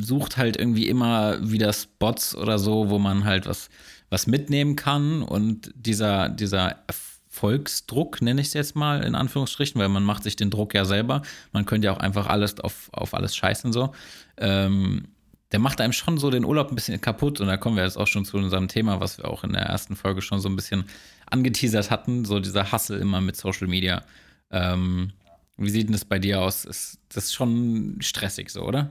[0.00, 3.68] sucht halt irgendwie immer wieder Spots oder so, wo man halt was,
[4.08, 5.22] was mitnehmen kann.
[5.22, 10.36] Und dieser, dieser Erfolgsdruck, nenne ich es jetzt mal in Anführungsstrichen, weil man macht sich
[10.36, 11.22] den Druck ja selber.
[11.52, 13.92] Man könnte ja auch einfach alles auf, auf alles scheißen so.
[14.38, 15.08] Ähm,
[15.52, 17.40] der macht einem schon so den Urlaub ein bisschen kaputt.
[17.40, 19.62] Und da kommen wir jetzt auch schon zu unserem Thema, was wir auch in der
[19.62, 20.84] ersten Folge schon so ein bisschen
[21.26, 24.02] angeteasert hatten, so dieser Hustle immer mit Social Media.
[24.50, 25.12] Ähm,
[25.56, 26.64] wie sieht denn das bei dir aus?
[26.64, 28.90] Ist das schon stressig so, oder?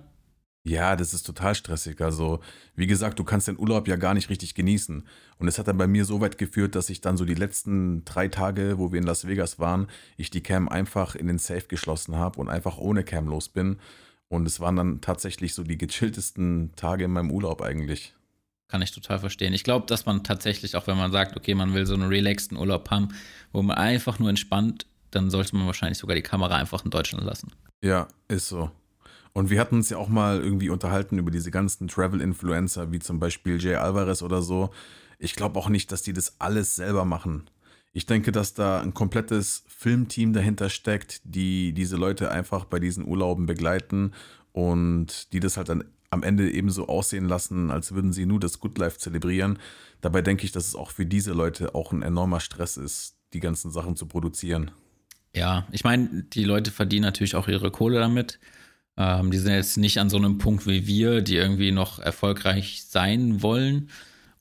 [0.63, 1.99] Ja, das ist total stressig.
[2.01, 2.39] Also,
[2.75, 5.07] wie gesagt, du kannst den Urlaub ja gar nicht richtig genießen.
[5.39, 8.05] Und es hat dann bei mir so weit geführt, dass ich dann so die letzten
[8.05, 11.65] drei Tage, wo wir in Las Vegas waren, ich die Cam einfach in den Safe
[11.67, 13.77] geschlossen habe und einfach ohne Cam los bin
[14.31, 18.15] und es waren dann tatsächlich so die gechilltesten Tage in meinem Urlaub eigentlich.
[18.69, 19.53] Kann ich total verstehen.
[19.53, 22.57] Ich glaube, dass man tatsächlich, auch wenn man sagt, okay, man will so einen relaxten
[22.57, 23.09] Urlaub haben,
[23.51, 27.25] wo man einfach nur entspannt, dann sollte man wahrscheinlich sogar die Kamera einfach in Deutschland
[27.25, 27.51] lassen.
[27.83, 28.71] Ja, ist so.
[29.33, 33.19] Und wir hatten uns ja auch mal irgendwie unterhalten über diese ganzen Travel-Influencer, wie zum
[33.19, 34.69] Beispiel Jay Alvarez oder so.
[35.19, 37.49] Ich glaube auch nicht, dass die das alles selber machen.
[37.93, 43.05] Ich denke, dass da ein komplettes Filmteam dahinter steckt, die diese Leute einfach bei diesen
[43.05, 44.13] Urlauben begleiten
[44.53, 48.59] und die das halt dann am Ende ebenso aussehen lassen, als würden sie nur das
[48.59, 49.59] Good Life zelebrieren.
[50.01, 53.39] Dabei denke ich, dass es auch für diese Leute auch ein enormer Stress ist, die
[53.39, 54.71] ganzen Sachen zu produzieren.
[55.33, 58.39] Ja, ich meine, die Leute verdienen natürlich auch ihre Kohle damit.
[58.97, 62.83] Ähm, die sind jetzt nicht an so einem Punkt wie wir, die irgendwie noch erfolgreich
[62.87, 63.89] sein wollen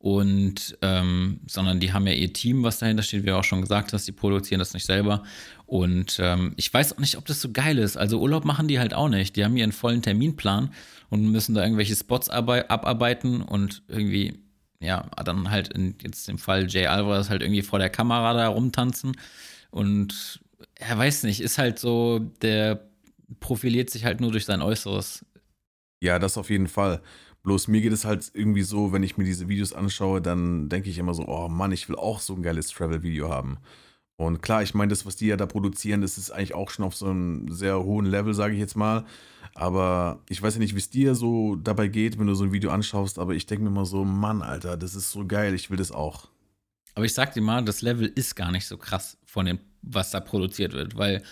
[0.03, 3.61] und ähm, sondern die haben ja ihr Team, was dahinter steht, wie du auch schon
[3.61, 5.23] gesagt hast, die produzieren das nicht selber.
[5.67, 7.99] Und ähm, ich weiß auch nicht, ob das so geil ist.
[7.99, 9.37] Also Urlaub machen die halt auch nicht.
[9.37, 10.73] Die haben ihren vollen Terminplan
[11.11, 14.39] und müssen da irgendwelche Spots abarbeiten und irgendwie,
[14.81, 18.49] ja, dann halt in jetzt im Fall Jay Alvarez halt irgendwie vor der Kamera da
[18.49, 19.13] rumtanzen.
[19.71, 20.41] Und
[20.77, 22.89] er weiß nicht, ist halt so, der
[23.39, 25.27] profiliert sich halt nur durch sein Äußeres.
[26.03, 27.03] Ja, das auf jeden Fall.
[27.43, 30.91] Bloß mir geht es halt irgendwie so, wenn ich mir diese Videos anschaue, dann denke
[30.91, 33.59] ich immer so, oh Mann, ich will auch so ein geiles Travel-Video haben.
[34.17, 36.85] Und klar, ich meine, das, was die ja da produzieren, das ist eigentlich auch schon
[36.85, 39.07] auf so einem sehr hohen Level, sage ich jetzt mal.
[39.55, 42.53] Aber ich weiß ja nicht, wie es dir so dabei geht, wenn du so ein
[42.53, 45.71] Video anschaust, aber ich denke mir immer so, Mann, Alter, das ist so geil, ich
[45.71, 46.29] will das auch.
[46.95, 50.11] Aber ich sag dir mal, das Level ist gar nicht so krass von dem, was
[50.11, 51.23] da produziert wird, weil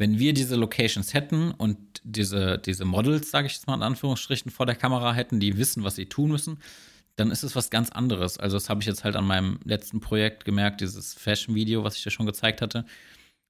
[0.00, 4.50] wenn wir diese Locations hätten und diese, diese Models, sage ich jetzt mal in Anführungsstrichen,
[4.50, 6.58] vor der Kamera hätten, die wissen, was sie tun müssen,
[7.16, 8.38] dann ist es was ganz anderes.
[8.38, 12.02] Also das habe ich jetzt halt an meinem letzten Projekt gemerkt, dieses Fashion-Video, was ich
[12.02, 12.86] dir schon gezeigt hatte.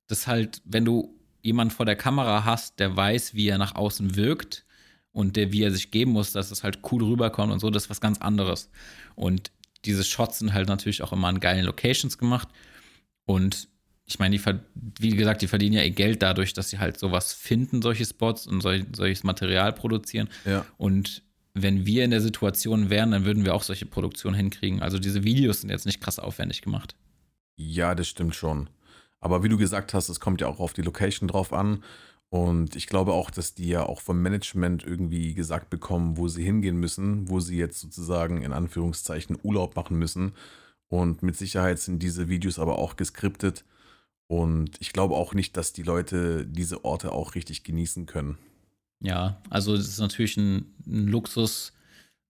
[0.09, 4.17] Das halt, wenn du jemanden vor der Kamera hast, der weiß, wie er nach außen
[4.17, 4.65] wirkt
[5.13, 7.85] und der, wie er sich geben muss, dass es halt cool rüberkommt und so, das
[7.85, 8.71] ist was ganz anderes.
[9.15, 9.53] Und
[9.85, 12.49] diese Shots sind halt natürlich auch immer an geilen Locations gemacht.
[13.25, 13.69] Und
[14.11, 14.42] ich meine, die,
[15.01, 18.46] wie gesagt, die verdienen ja ihr Geld dadurch, dass sie halt sowas finden, solche Spots
[18.46, 20.29] und solch, solches Material produzieren.
[20.44, 20.66] Ja.
[20.79, 21.23] Und
[21.55, 24.83] wenn wir in der Situation wären, dann würden wir auch solche Produktionen hinkriegen.
[24.83, 26.96] Also diese Videos sind jetzt nicht krass aufwendig gemacht.
[27.57, 28.68] Ja, das stimmt schon.
[29.20, 31.85] Aber wie du gesagt hast, es kommt ja auch auf die Location drauf an.
[32.31, 36.42] Und ich glaube auch, dass die ja auch vom Management irgendwie gesagt bekommen, wo sie
[36.42, 40.33] hingehen müssen, wo sie jetzt sozusagen in Anführungszeichen Urlaub machen müssen.
[40.88, 43.64] Und mit Sicherheit sind diese Videos aber auch geskriptet.
[44.31, 48.38] Und ich glaube auch nicht, dass die Leute diese Orte auch richtig genießen können.
[49.03, 51.73] Ja, also es ist natürlich ein, ein Luxus,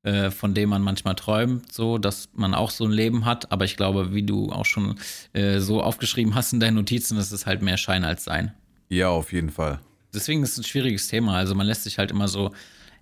[0.02, 3.52] äh, von dem man manchmal träumt, so dass man auch so ein Leben hat.
[3.52, 4.98] Aber ich glaube, wie du auch schon
[5.34, 8.54] äh, so aufgeschrieben hast in deinen Notizen, ist es halt mehr Schein als Sein.
[8.88, 9.78] Ja, auf jeden Fall.
[10.14, 11.36] Deswegen ist es ein schwieriges Thema.
[11.36, 12.50] Also man lässt sich halt immer so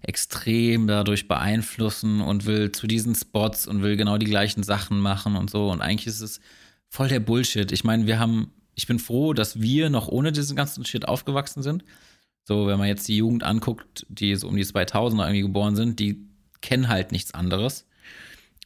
[0.03, 5.37] extrem dadurch beeinflussen und will zu diesen Spots und will genau die gleichen Sachen machen
[5.37, 5.71] und so.
[5.71, 6.41] Und eigentlich ist es
[6.89, 7.71] voll der Bullshit.
[7.71, 11.65] Ich meine, wir haben ich bin froh, dass wir noch ohne diesen ganzen Shit aufgewachsen
[11.65, 11.85] sind.
[12.45, 15.99] So, wenn man jetzt die Jugend anguckt, die so um die 2000er irgendwie geboren sind,
[15.99, 16.25] die
[16.61, 17.89] kennen halt nichts anderes.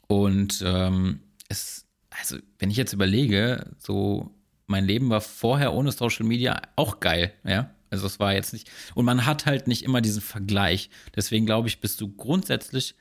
[0.08, 4.34] Und ähm, es, also, wenn ich jetzt überlege, so,
[4.66, 7.70] mein Leben war vorher ohne Social Media auch geil, ja.
[7.88, 10.90] Also, es war jetzt nicht, und man hat halt nicht immer diesen Vergleich.
[11.16, 12.96] Deswegen glaube ich, bist du grundsätzlich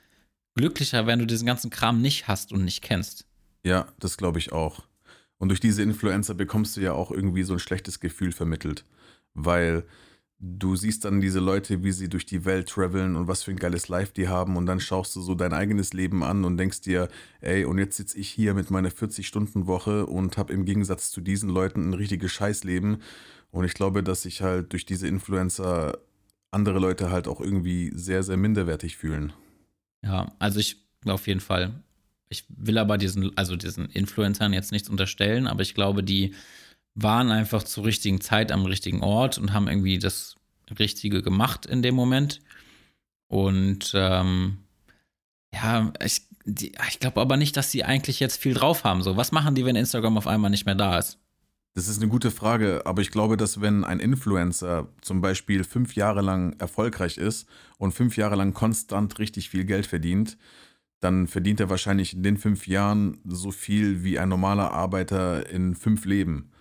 [0.56, 3.26] glücklicher, wenn du diesen ganzen Kram nicht hast und nicht kennst.
[3.64, 4.84] Ja, das glaube ich auch.
[5.42, 8.86] Und durch diese Influencer bekommst du ja auch irgendwie so ein schlechtes Gefühl vermittelt,
[9.34, 9.86] weil
[10.38, 13.58] du siehst dann diese Leute, wie sie durch die Welt traveln und was für ein
[13.58, 16.82] geiles Life die haben und dann schaust du so dein eigenes Leben an und denkst
[16.82, 17.08] dir,
[17.40, 21.50] ey, und jetzt sitze ich hier mit meiner 40-Stunden-Woche und habe im Gegensatz zu diesen
[21.50, 23.02] Leuten ein richtiges Scheißleben.
[23.50, 25.98] Und ich glaube, dass sich halt durch diese Influencer
[26.52, 29.34] andere Leute halt auch irgendwie sehr, sehr minderwertig fühlen.
[30.04, 31.82] Ja, also ich auf jeden Fall.
[32.32, 36.34] Ich will aber diesen, also diesen Influencern jetzt nichts unterstellen, aber ich glaube, die
[36.96, 40.36] waren einfach zur richtigen Zeit am richtigen Ort und haben irgendwie das
[40.80, 42.40] Richtige gemacht in dem Moment.
[43.28, 44.60] Und ähm,
[45.54, 49.04] ja, ich, ich glaube aber nicht, dass sie eigentlich jetzt viel drauf haben.
[49.04, 51.18] So, was machen die, wenn Instagram auf einmal nicht mehr da ist?
[51.74, 55.96] Das ist eine gute Frage, aber ich glaube, dass wenn ein Influencer zum Beispiel fünf
[55.96, 60.38] Jahre lang erfolgreich ist und fünf Jahre lang konstant richtig viel Geld verdient,
[61.02, 65.76] dann verdient er wahrscheinlich in den fünf Jahren so viel wie ein normaler Arbeiter in
[65.76, 66.52] fünf Leben.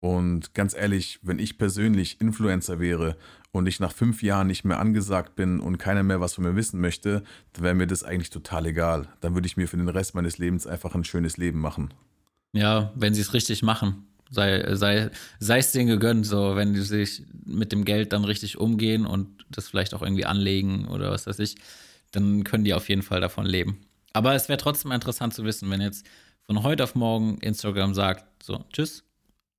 [0.00, 3.16] Und ganz ehrlich, wenn ich persönlich Influencer wäre
[3.50, 6.54] und ich nach fünf Jahren nicht mehr angesagt bin und keiner mehr was von mir
[6.54, 9.08] wissen möchte, dann wäre mir das eigentlich total egal.
[9.20, 11.92] Dann würde ich mir für den Rest meines Lebens einfach ein schönes Leben machen.
[12.52, 14.06] Ja, wenn sie es richtig machen.
[14.28, 18.58] Sei, sei, sei es denen gegönnt, so, wenn die sich mit dem Geld dann richtig
[18.58, 21.56] umgehen und das vielleicht auch irgendwie anlegen oder was weiß ich,
[22.12, 23.85] dann können die auf jeden Fall davon leben.
[24.16, 26.06] Aber es wäre trotzdem interessant zu wissen, wenn jetzt
[26.46, 29.04] von heute auf morgen Instagram sagt, so, tschüss,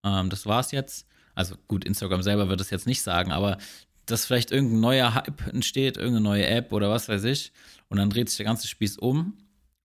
[0.04, 1.06] ähm, das war's jetzt.
[1.36, 3.60] Also gut, Instagram selber wird es jetzt nicht sagen, aber
[4.08, 7.52] dass vielleicht irgendein neuer Hype entsteht, irgendeine neue App oder was weiß ich,
[7.88, 9.38] und dann dreht sich der ganze Spieß um.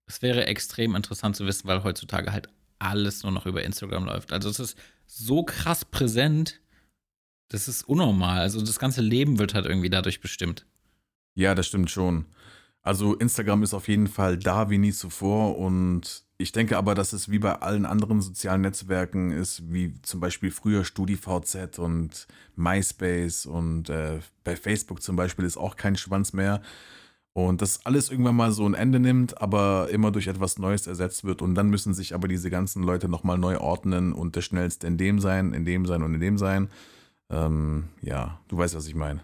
[0.07, 4.33] Es wäre extrem interessant zu wissen, weil heutzutage halt alles nur noch über Instagram läuft.
[4.33, 6.61] Also es ist so krass präsent,
[7.49, 8.41] das ist unnormal.
[8.41, 10.65] Also das ganze Leben wird halt irgendwie dadurch bestimmt.
[11.35, 12.25] Ja, das stimmt schon.
[12.83, 17.12] Also Instagram ist auf jeden Fall da wie nie zuvor und ich denke aber, dass
[17.12, 23.47] es wie bei allen anderen sozialen Netzwerken ist, wie zum Beispiel früher StudiVZ und MySpace
[23.47, 26.61] und äh, bei Facebook zum Beispiel ist auch kein Schwanz mehr.
[27.35, 31.25] Und das alles irgendwann mal so ein Ende nimmt, aber immer durch etwas Neues ersetzt
[31.25, 31.40] wird.
[31.40, 34.99] Und dann müssen sich aber diese ganzen Leute nochmal neu ordnen und der schnellste in
[34.99, 36.68] dem sein, in dem sein und in dem sein.
[37.31, 39.21] Ähm, ja, du weißt, was ich meine.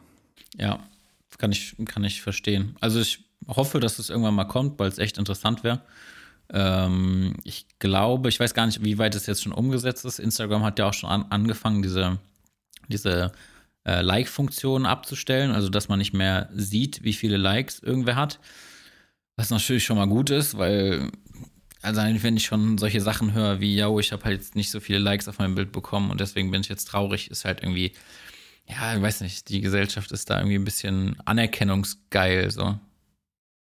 [0.57, 0.89] Ja,
[1.37, 2.77] kann ich, kann ich verstehen.
[2.81, 5.81] Also ich hoffe, dass es irgendwann mal kommt, weil es echt interessant wäre.
[6.51, 10.19] Ähm, ich glaube, ich weiß gar nicht, wie weit es jetzt schon umgesetzt ist.
[10.19, 12.19] Instagram hat ja auch schon an, angefangen, diese,
[12.89, 13.33] diese
[13.85, 18.41] äh, Like-Funktion abzustellen, also dass man nicht mehr sieht, wie viele Likes irgendwer hat.
[19.37, 21.11] Was natürlich schon mal gut ist, weil,
[21.81, 24.81] also wenn ich schon solche Sachen höre wie, ja, ich habe halt jetzt nicht so
[24.81, 27.93] viele Likes auf meinem Bild bekommen und deswegen bin ich jetzt traurig, ist halt irgendwie,
[28.69, 32.79] ja, ich weiß nicht, die Gesellschaft ist da irgendwie ein bisschen anerkennungsgeil, so.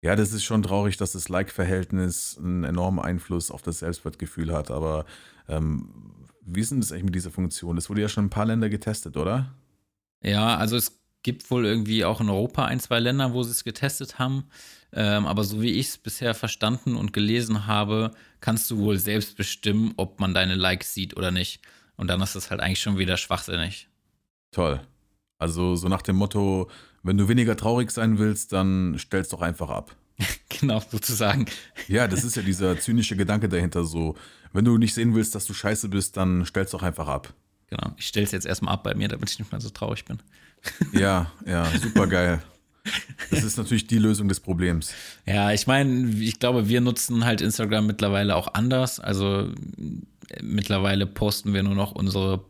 [0.06, 4.70] Ja, das ist schon traurig, dass das Like-Verhältnis einen enormen Einfluss auf das Selbstwertgefühl hat.
[4.70, 5.04] Aber
[5.48, 5.88] ähm,
[6.42, 7.74] wie ist denn das eigentlich mit dieser Funktion?
[7.74, 9.52] Das wurde ja schon ein paar Länder getestet, oder?
[10.22, 13.64] Ja, also es gibt wohl irgendwie auch in Europa ein, zwei Länder, wo sie es
[13.64, 14.44] getestet haben.
[14.92, 19.36] Ähm, aber so wie ich es bisher verstanden und gelesen habe, kannst du wohl selbst
[19.36, 21.62] bestimmen, ob man deine Likes sieht oder nicht.
[21.96, 23.88] Und dann ist das halt eigentlich schon wieder schwachsinnig.
[24.52, 24.80] Toll.
[25.38, 26.70] Also so nach dem Motto,
[27.06, 29.94] wenn du weniger traurig sein willst, dann stell's doch einfach ab.
[30.48, 31.46] genau, sozusagen.
[31.88, 34.16] Ja, das ist ja dieser zynische Gedanke dahinter so.
[34.52, 37.32] Wenn du nicht sehen willst, dass du scheiße bist, dann stell's doch einfach ab.
[37.68, 40.18] Genau, ich stell's jetzt erstmal ab bei mir, damit ich nicht mehr so traurig bin.
[40.92, 42.42] Ja, ja, super geil.
[43.30, 44.92] Das ist natürlich die Lösung des Problems.
[45.24, 48.98] Ja, ich meine, ich glaube, wir nutzen halt Instagram mittlerweile auch anders.
[48.98, 49.52] Also
[50.42, 52.44] mittlerweile posten wir nur noch unsere,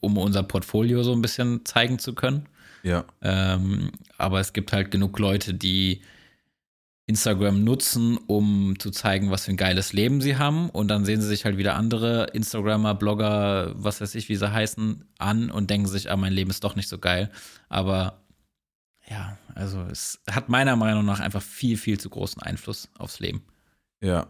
[0.00, 2.46] um unser Portfolio so ein bisschen zeigen zu können.
[2.82, 3.04] Ja.
[3.22, 6.02] Ähm, aber es gibt halt genug Leute, die
[7.10, 10.70] Instagram nutzen, um zu zeigen, was für ein geiles Leben sie haben.
[10.70, 14.52] Und dann sehen sie sich halt wieder andere Instagrammer, Blogger, was weiß ich, wie sie
[14.52, 17.30] heißen, an und denken sich, ah, mein Leben ist doch nicht so geil.
[17.68, 18.22] Aber
[19.08, 23.42] ja, also es hat meiner Meinung nach einfach viel, viel zu großen Einfluss aufs Leben.
[24.00, 24.28] Ja.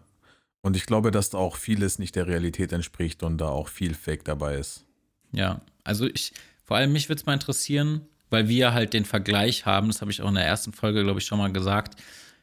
[0.63, 3.95] Und ich glaube, dass da auch vieles nicht der Realität entspricht und da auch viel
[3.95, 4.87] Fake dabei ist.
[5.33, 6.33] Ja, also ich,
[6.65, 10.11] vor allem mich würde es mal interessieren, weil wir halt den Vergleich haben, das habe
[10.11, 12.01] ich auch in der ersten Folge, glaube ich, schon mal gesagt.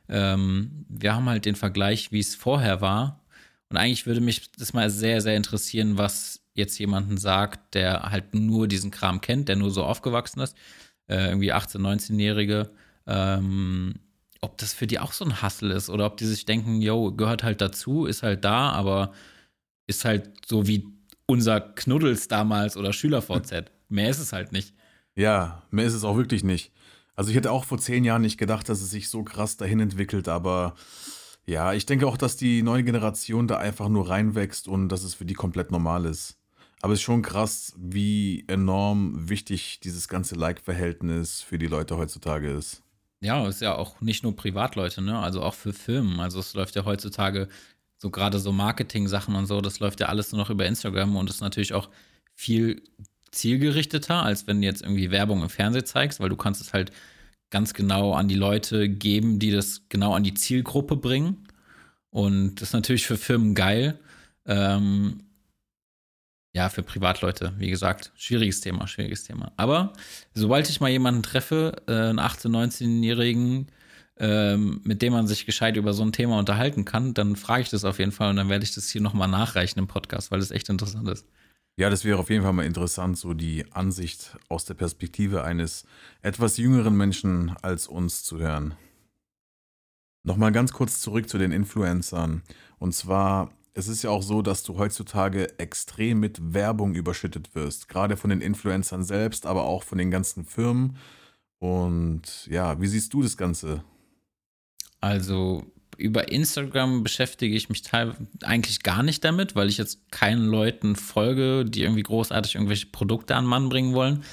[0.09, 3.21] Ähm, wir haben halt den Vergleich, wie es vorher war.
[3.69, 8.33] Und eigentlich würde mich das mal sehr, sehr interessieren, was jetzt jemanden sagt, der halt
[8.33, 10.55] nur diesen Kram kennt, der nur so aufgewachsen ist,
[11.07, 12.71] äh, irgendwie 18-, 19-Jährige,
[13.05, 13.95] ähm,
[14.41, 17.11] ob das für die auch so ein Hassel ist oder ob die sich denken, yo,
[17.11, 19.13] gehört halt dazu, ist halt da, aber
[19.87, 20.85] ist halt so wie
[21.25, 23.71] unser Knuddels damals oder SchülerVZ.
[23.89, 24.73] Mehr ist es halt nicht.
[25.17, 26.71] Ja, mehr ist es auch wirklich nicht.
[27.15, 29.79] Also ich hätte auch vor zehn Jahren nicht gedacht, dass es sich so krass dahin
[29.79, 30.75] entwickelt, aber
[31.47, 35.15] ja, ich denke auch, dass die neue Generation da einfach nur reinwächst und dass es
[35.15, 36.37] für die komplett normal ist.
[36.81, 42.51] Aber es ist schon krass, wie enorm wichtig dieses ganze Like-Verhältnis für die Leute heutzutage
[42.51, 42.83] ist.
[43.19, 45.17] Ja, ist ja auch nicht nur Privatleute, ne?
[45.17, 46.19] Also auch für Firmen.
[46.19, 47.47] Also es läuft ja heutzutage
[47.97, 51.31] so gerade so Marketing-Sachen und so, das läuft ja alles nur noch über Instagram und
[51.31, 51.89] ist natürlich auch
[52.35, 52.83] viel
[53.31, 56.91] zielgerichteter, als wenn du jetzt irgendwie Werbung im Fernsehen zeigst, weil du kannst es halt
[57.49, 61.47] ganz genau an die Leute geben, die das genau an die Zielgruppe bringen.
[62.09, 63.99] Und das ist natürlich für Firmen geil.
[64.45, 65.23] Ähm,
[66.53, 69.51] ja, für Privatleute, wie gesagt, schwieriges Thema, schwieriges Thema.
[69.57, 69.93] Aber
[70.33, 73.67] sobald ich mal jemanden treffe, äh, einen 18-, 19-Jährigen,
[74.19, 77.69] ähm, mit dem man sich gescheit über so ein Thema unterhalten kann, dann frage ich
[77.69, 80.39] das auf jeden Fall und dann werde ich das hier nochmal nachreichen im Podcast, weil
[80.39, 81.27] das echt interessant ist.
[81.79, 85.85] Ja, das wäre auf jeden Fall mal interessant, so die Ansicht aus der Perspektive eines
[86.23, 88.73] etwas jüngeren Menschen als uns zu hören.
[90.23, 92.41] Nochmal ganz kurz zurück zu den Influencern.
[92.79, 97.87] Und zwar, es ist ja auch so, dass du heutzutage extrem mit Werbung überschüttet wirst.
[97.89, 100.97] Gerade von den Influencern selbst, aber auch von den ganzen Firmen.
[101.59, 103.83] Und ja, wie siehst du das Ganze?
[104.99, 105.63] Also
[105.97, 107.81] über Instagram beschäftige ich mich
[108.43, 113.35] eigentlich gar nicht damit, weil ich jetzt keinen Leuten folge, die irgendwie großartig irgendwelche Produkte
[113.35, 114.23] an Mann bringen wollen.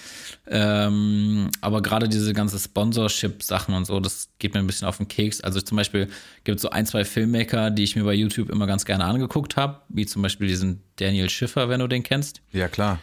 [0.46, 5.09] Ähm, aber gerade diese ganze Sponsorship-Sachen und so, das geht mir ein bisschen auf den
[5.09, 5.40] Keks.
[5.40, 6.09] Also zum Beispiel
[6.44, 9.57] gibt es so ein, zwei Filmmaker, die ich mir bei YouTube immer ganz gerne angeguckt
[9.57, 12.42] habe, wie zum Beispiel diesen Daniel Schiffer, wenn du den kennst.
[12.53, 12.98] Ja, klar.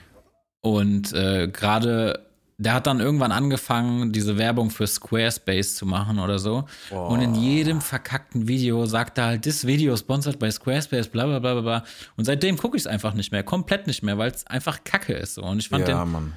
[0.62, 2.31] Und äh, gerade
[2.62, 6.66] der hat dann irgendwann angefangen, diese Werbung für Squarespace zu machen oder so.
[6.92, 7.08] Oh.
[7.08, 11.40] Und in jedem verkackten Video sagt er halt, das Video sponsored bei Squarespace, bla bla
[11.40, 11.84] bla bla.
[12.18, 15.14] Und seitdem gucke ich es einfach nicht mehr, komplett nicht mehr, weil es einfach Kacke
[15.14, 15.36] ist.
[15.36, 15.44] So.
[15.44, 16.12] Und ich fand ja, den.
[16.12, 16.34] Mann.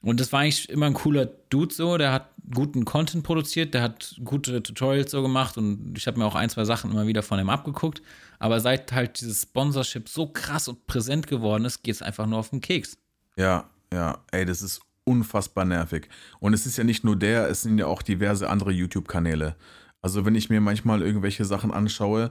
[0.00, 3.82] Und das war eigentlich immer ein cooler Dude so, der hat guten Content produziert, der
[3.82, 7.24] hat gute Tutorials so gemacht und ich habe mir auch ein, zwei Sachen immer wieder
[7.24, 8.00] von ihm abgeguckt.
[8.38, 12.38] Aber seit halt dieses Sponsorship so krass und präsent geworden ist, geht es einfach nur
[12.38, 12.96] auf den Keks.
[13.36, 16.08] Ja, ja, ey, das ist unfassbar nervig.
[16.38, 19.56] Und es ist ja nicht nur der, es sind ja auch diverse andere YouTube-Kanäle.
[20.02, 22.30] Also wenn ich mir manchmal irgendwelche Sachen anschaue,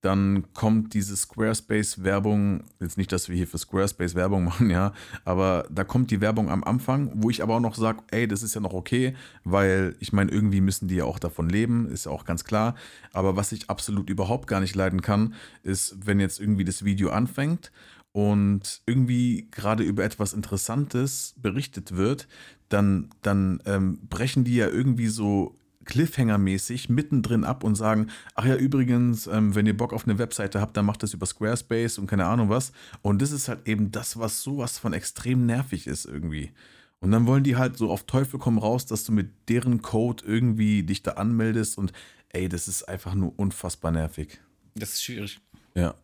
[0.00, 4.92] dann kommt diese Squarespace-Werbung, jetzt nicht, dass wir hier für Squarespace Werbung machen, ja,
[5.24, 8.42] aber da kommt die Werbung am Anfang, wo ich aber auch noch sage, ey, das
[8.42, 12.06] ist ja noch okay, weil ich meine, irgendwie müssen die ja auch davon leben, ist
[12.06, 12.76] ja auch ganz klar.
[13.12, 17.10] Aber was ich absolut überhaupt gar nicht leiden kann, ist, wenn jetzt irgendwie das Video
[17.10, 17.72] anfängt
[18.18, 22.26] und irgendwie gerade über etwas Interessantes berichtet wird,
[22.68, 25.54] dann, dann ähm, brechen die ja irgendwie so
[25.84, 30.60] Cliffhanger-mäßig mittendrin ab und sagen, ach ja, übrigens, ähm, wenn ihr Bock auf eine Webseite
[30.60, 32.72] habt, dann macht das über Squarespace und keine Ahnung was.
[33.02, 36.50] Und das ist halt eben das, was sowas von extrem nervig ist irgendwie.
[36.98, 40.24] Und dann wollen die halt so auf Teufel komm raus, dass du mit deren Code
[40.26, 41.92] irgendwie dich da anmeldest und
[42.30, 44.40] ey, das ist einfach nur unfassbar nervig.
[44.74, 45.40] Das ist schwierig.
[45.76, 45.94] Ja.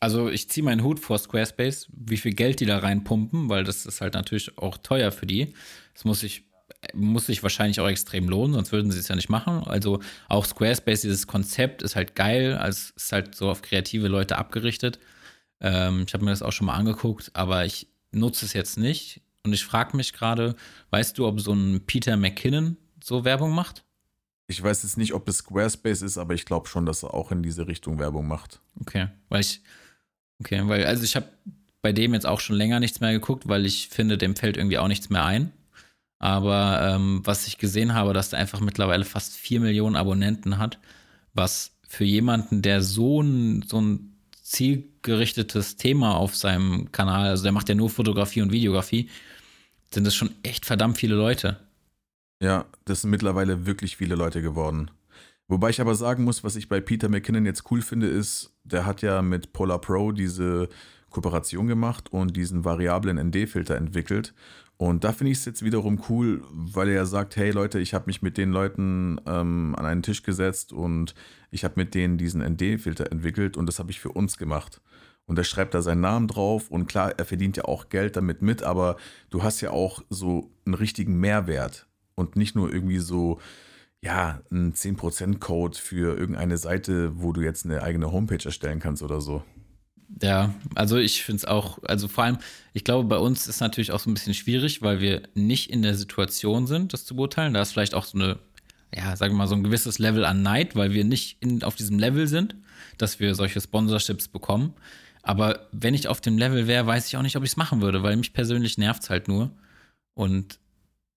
[0.00, 3.86] Also ich ziehe meinen Hut vor Squarespace, wie viel Geld die da reinpumpen, weil das
[3.86, 5.52] ist halt natürlich auch teuer für die.
[5.94, 6.48] Das muss ich
[6.94, 9.64] muss sich wahrscheinlich auch extrem lohnen, sonst würden sie es ja nicht machen.
[9.64, 14.38] Also auch Squarespace, dieses Konzept ist halt geil, als ist halt so auf kreative Leute
[14.38, 14.98] abgerichtet.
[15.60, 19.22] Ähm, ich habe mir das auch schon mal angeguckt, aber ich nutze es jetzt nicht.
[19.44, 20.54] Und ich frage mich gerade,
[20.90, 23.84] weißt du, ob so ein Peter McKinnon so Werbung macht?
[24.46, 27.32] Ich weiß jetzt nicht, ob es Squarespace ist, aber ich glaube schon, dass er auch
[27.32, 28.60] in diese Richtung Werbung macht.
[28.80, 29.62] Okay, weil ich,
[30.40, 31.28] okay, weil, also ich habe
[31.82, 34.78] bei dem jetzt auch schon länger nichts mehr geguckt, weil ich finde, dem fällt irgendwie
[34.78, 35.52] auch nichts mehr ein.
[36.18, 40.78] Aber ähm, was ich gesehen habe, dass der einfach mittlerweile fast vier Millionen Abonnenten hat,
[41.34, 47.52] was für jemanden, der so ein, so ein zielgerichtetes Thema auf seinem Kanal, also der
[47.52, 49.08] macht ja nur Fotografie und Videografie,
[49.92, 51.58] sind das schon echt verdammt viele Leute.
[52.42, 54.90] Ja, das sind mittlerweile wirklich viele Leute geworden.
[55.48, 58.84] Wobei ich aber sagen muss, was ich bei Peter McKinnon jetzt cool finde, ist, der
[58.84, 60.68] hat ja mit Polar Pro diese
[61.08, 64.34] Kooperation gemacht und diesen variablen ND-Filter entwickelt.
[64.76, 67.94] Und da finde ich es jetzt wiederum cool, weil er ja sagt, hey Leute, ich
[67.94, 71.14] habe mich mit den Leuten ähm, an einen Tisch gesetzt und
[71.50, 74.80] ich habe mit denen diesen ND-Filter entwickelt und das habe ich für uns gemacht.
[75.26, 78.40] Und er schreibt da seinen Namen drauf und klar, er verdient ja auch Geld damit
[78.40, 78.96] mit, aber
[79.30, 83.40] du hast ja auch so einen richtigen Mehrwert und nicht nur irgendwie so,
[84.02, 89.20] ja, einen 10%-Code für irgendeine Seite, wo du jetzt eine eigene Homepage erstellen kannst oder
[89.20, 89.42] so.
[90.22, 92.38] Ja, also ich finde es auch, also vor allem,
[92.72, 95.82] ich glaube, bei uns ist natürlich auch so ein bisschen schwierig, weil wir nicht in
[95.82, 97.54] der Situation sind, das zu beurteilen.
[97.54, 98.38] Da ist vielleicht auch so eine,
[98.94, 101.74] ja, sagen wir mal, so ein gewisses Level an Neid, weil wir nicht in, auf
[101.74, 102.56] diesem Level sind,
[102.96, 104.74] dass wir solche Sponsorships bekommen.
[105.22, 107.82] Aber wenn ich auf dem Level wäre, weiß ich auch nicht, ob ich es machen
[107.82, 109.50] würde, weil mich persönlich nervt es halt nur.
[110.14, 110.58] Und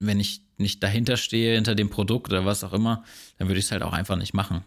[0.02, 3.04] wenn ich nicht dahinter stehe, hinter dem Produkt oder was auch immer,
[3.38, 4.64] dann würde ich es halt auch einfach nicht machen.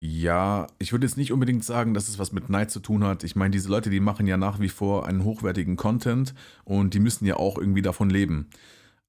[0.00, 3.24] Ja, ich würde jetzt nicht unbedingt sagen, dass es was mit Neid zu tun hat.
[3.24, 7.00] Ich meine, diese Leute, die machen ja nach wie vor einen hochwertigen Content und die
[7.00, 8.50] müssen ja auch irgendwie davon leben.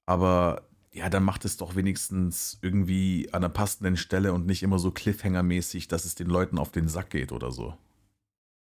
[0.06, 0.64] Aber
[0.94, 4.90] ja, dann macht es doch wenigstens irgendwie an einer passenden Stelle und nicht immer so
[4.90, 7.76] Cliffhanger-mäßig, dass es den Leuten auf den Sack geht oder so.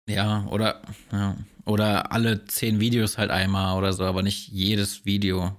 [0.08, 5.56] Ja, oder, ja, oder alle zehn Videos halt einmal oder so, aber nicht jedes Video.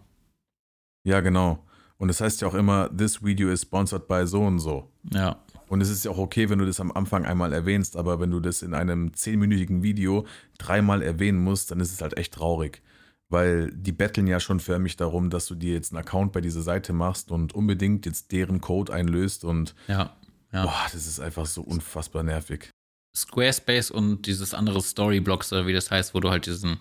[1.03, 1.63] Ja, genau.
[1.97, 4.91] Und es das heißt ja auch immer, this video is sponsored by so und so.
[5.11, 5.41] Ja.
[5.67, 8.31] Und es ist ja auch okay, wenn du das am Anfang einmal erwähnst, aber wenn
[8.31, 10.25] du das in einem zehnminütigen Video
[10.57, 12.81] dreimal erwähnen musst, dann ist es halt echt traurig.
[13.29, 16.61] Weil die betteln ja schon förmlich darum, dass du dir jetzt einen Account bei dieser
[16.61, 20.15] Seite machst und unbedingt jetzt deren Code einlöst und ja,
[20.53, 20.65] ja.
[20.65, 22.69] Boah, das ist einfach so unfassbar nervig.
[23.15, 26.77] Squarespace und dieses andere Storyblocks wie das heißt, wo du halt diesen,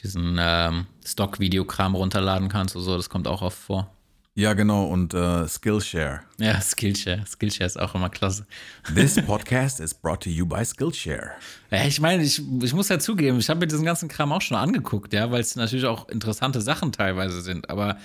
[0.00, 3.90] diesen ähm, Stock-Videokram runterladen kannst oder so, das kommt auch oft vor.
[4.34, 6.20] Ja, genau, und uh, Skillshare.
[6.38, 7.24] Ja, Skillshare.
[7.26, 8.46] Skillshare ist auch immer klasse.
[8.94, 11.32] This podcast is brought to you by Skillshare.
[11.70, 14.40] Ja, ich meine, ich, ich muss ja zugeben, ich habe mir diesen ganzen Kram auch
[14.40, 17.98] schon angeguckt, ja, weil es natürlich auch interessante Sachen teilweise sind, aber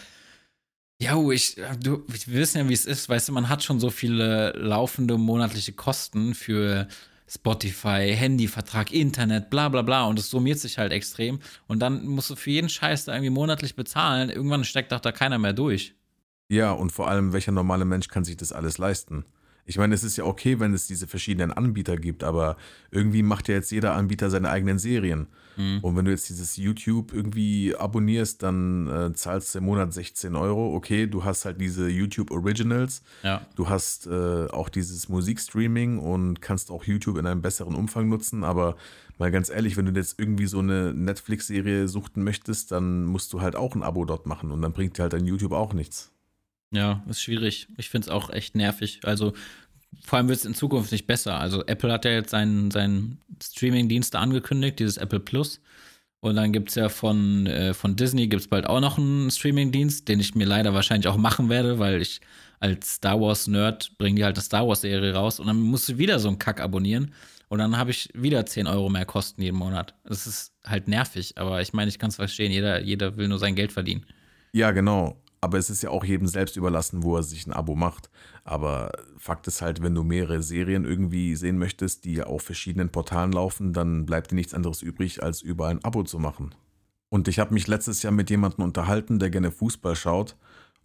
[0.99, 3.89] ja, ich, du, wir wissen ja, wie es ist, weißt du, man hat schon so
[3.89, 6.87] viele laufende monatliche Kosten für
[7.27, 12.29] Spotify, Handyvertrag, Internet, bla bla bla und es summiert sich halt extrem und dann musst
[12.29, 15.95] du für jeden Scheiß da irgendwie monatlich bezahlen, irgendwann steckt doch da keiner mehr durch.
[16.49, 19.25] Ja, und vor allem, welcher normale Mensch kann sich das alles leisten?
[19.67, 22.55] Ich meine, es ist ja okay, wenn es diese verschiedenen Anbieter gibt, aber
[22.89, 25.27] irgendwie macht ja jetzt jeder Anbieter seine eigenen Serien.
[25.57, 25.79] Mhm.
[25.81, 30.35] Und wenn du jetzt dieses YouTube irgendwie abonnierst, dann äh, zahlst du im Monat 16
[30.35, 30.73] Euro.
[30.73, 33.03] Okay, du hast halt diese YouTube Originals.
[33.23, 33.45] Ja.
[33.55, 38.45] Du hast äh, auch dieses Musikstreaming und kannst auch YouTube in einem besseren Umfang nutzen.
[38.45, 38.77] Aber
[39.17, 43.41] mal ganz ehrlich, wenn du jetzt irgendwie so eine Netflix-Serie suchten möchtest, dann musst du
[43.41, 46.13] halt auch ein Abo dort machen und dann bringt dir halt dein YouTube auch nichts.
[46.71, 47.67] Ja, ist schwierig.
[47.77, 48.99] Ich finde es auch echt nervig.
[49.03, 49.33] Also
[50.03, 51.39] vor allem wird es in Zukunft nicht besser.
[51.39, 55.61] Also Apple hat ja jetzt seinen, seinen Streaming-Dienst angekündigt, dieses Apple Plus.
[56.19, 60.07] Und dann gibt es ja von, äh, von Disney gibt bald auch noch einen Streaming-Dienst,
[60.07, 62.21] den ich mir leider wahrscheinlich auch machen werde, weil ich
[62.59, 66.19] als Star Wars-Nerd bringe die halt eine Star Wars-Serie raus und dann musst du wieder
[66.19, 67.13] so einen Kack abonnieren.
[67.49, 69.93] Und dann habe ich wieder 10 Euro mehr Kosten jeden Monat.
[70.03, 72.51] Das ist halt nervig, aber ich meine, ich kann es verstehen.
[72.51, 74.05] Jeder, jeder will nur sein Geld verdienen.
[74.51, 75.21] Ja, genau.
[75.47, 78.09] Aber es ist ja auch jedem selbst überlassen, wo er sich ein Abo macht.
[78.43, 83.31] Aber Fakt ist halt, wenn du mehrere Serien irgendwie sehen möchtest, die auf verschiedenen Portalen
[83.31, 86.53] laufen, dann bleibt dir nichts anderes übrig, als über ein Abo zu machen.
[87.07, 90.35] Und ich habe mich letztes Jahr mit jemandem unterhalten, der gerne Fußball schaut.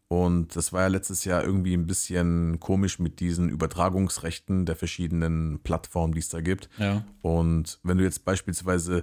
[0.07, 5.59] Und das war ja letztes Jahr irgendwie ein bisschen komisch mit diesen Übertragungsrechten der verschiedenen
[5.65, 6.69] Plattformen, die es da gibt.
[6.79, 7.05] Ja.
[7.21, 9.03] Und wenn du jetzt beispielsweise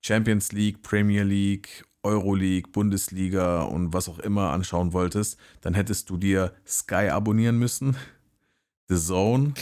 [0.00, 6.16] Champions League, Premier League Euroleague, Bundesliga und was auch immer anschauen wolltest, dann hättest du
[6.16, 7.96] dir Sky abonnieren müssen,
[8.88, 9.54] The Zone,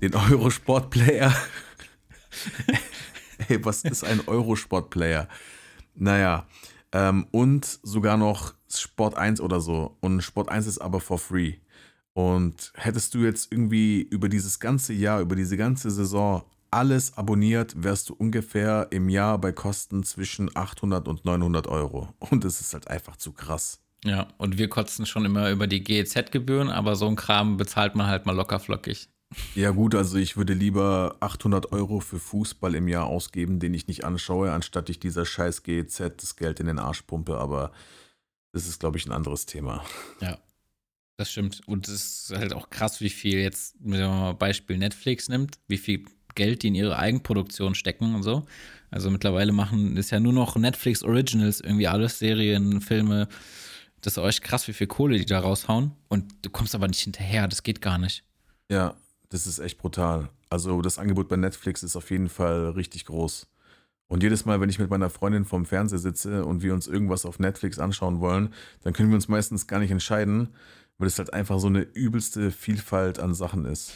[0.00, 1.34] den Eurosport Player,
[3.48, 5.28] Ey, was ist ein Eurosport-Player?
[5.94, 6.46] Naja,
[6.92, 9.96] ähm, und sogar noch Sport 1 oder so.
[10.00, 11.54] Und Sport 1 ist aber for free.
[12.12, 16.44] Und hättest du jetzt irgendwie über dieses ganze Jahr, über diese ganze Saison
[16.74, 22.08] alles abonniert, wärst du ungefähr im Jahr bei Kosten zwischen 800 und 900 Euro.
[22.18, 23.80] Und das ist halt einfach zu krass.
[24.04, 28.06] Ja, und wir kotzen schon immer über die GEZ-Gebühren, aber so ein Kram bezahlt man
[28.06, 29.08] halt mal locker flockig.
[29.54, 33.88] Ja gut, also ich würde lieber 800 Euro für Fußball im Jahr ausgeben, den ich
[33.88, 37.72] nicht anschaue, anstatt ich dieser scheiß GEZ das Geld in den Arsch pumpe, aber
[38.52, 39.84] das ist, glaube ich, ein anderes Thema.
[40.20, 40.38] Ja,
[41.16, 41.62] das stimmt.
[41.66, 45.58] Und es ist halt auch krass, wie viel jetzt, wenn man mal Beispiel Netflix nimmt,
[45.66, 46.04] wie viel
[46.34, 48.44] Geld die in ihre Eigenproduktion stecken und so.
[48.90, 53.28] Also mittlerweile machen, ist ja nur noch Netflix Originals, irgendwie alles Serien, Filme.
[54.00, 55.92] Das ist euch krass, wie viel Kohle die da raushauen.
[56.08, 58.22] Und du kommst aber nicht hinterher, das geht gar nicht.
[58.70, 58.94] Ja,
[59.30, 60.28] das ist echt brutal.
[60.48, 63.48] Also das Angebot bei Netflix ist auf jeden Fall richtig groß.
[64.06, 67.26] Und jedes Mal, wenn ich mit meiner Freundin vorm Fernseher sitze und wir uns irgendwas
[67.26, 70.50] auf Netflix anschauen wollen, dann können wir uns meistens gar nicht entscheiden,
[70.98, 73.92] weil es halt einfach so eine übelste Vielfalt an Sachen ist.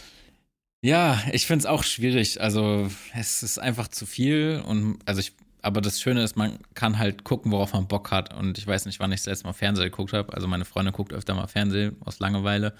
[0.81, 2.41] Ja, ich finde es auch schwierig.
[2.41, 6.99] Also es ist einfach zu viel und also ich, aber das Schöne ist, man kann
[6.99, 8.33] halt gucken, worauf man Bock hat.
[8.33, 10.33] Und ich weiß nicht, wann ich das letzte Mal Fernseher geguckt habe.
[10.33, 12.75] Also meine Freundin guckt öfter mal Fernsehen aus Langeweile.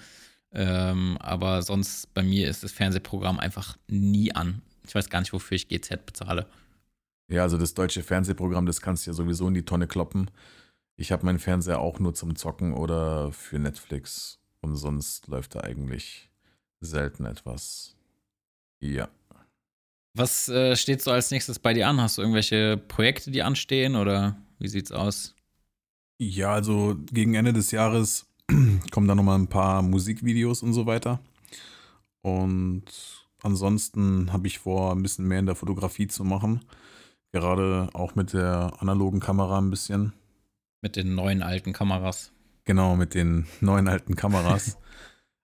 [0.51, 4.61] Ähm, aber sonst bei mir ist das Fernsehprogramm einfach nie an.
[4.87, 6.47] Ich weiß gar nicht, wofür ich GZ bezahle.
[7.29, 10.31] Ja, also das deutsche Fernsehprogramm, das kannst du ja sowieso in die Tonne kloppen.
[10.95, 14.39] Ich habe meinen Fernseher auch nur zum Zocken oder für Netflix.
[14.61, 16.28] Und sonst läuft da eigentlich
[16.81, 17.95] selten etwas.
[18.79, 19.09] Ja.
[20.13, 22.01] Was äh, steht so als nächstes bei dir an?
[22.01, 25.35] Hast du irgendwelche Projekte, die anstehen oder wie sieht's aus?
[26.17, 28.25] Ja, also gegen Ende des Jahres
[28.91, 31.19] kommen da nochmal ein paar Musikvideos und so weiter.
[32.21, 32.83] Und
[33.41, 36.65] ansonsten habe ich vor, ein bisschen mehr in der Fotografie zu machen.
[37.31, 40.13] Gerade auch mit der analogen Kamera ein bisschen.
[40.81, 42.31] Mit den neuen alten Kameras.
[42.65, 44.77] Genau, mit den neuen alten Kameras.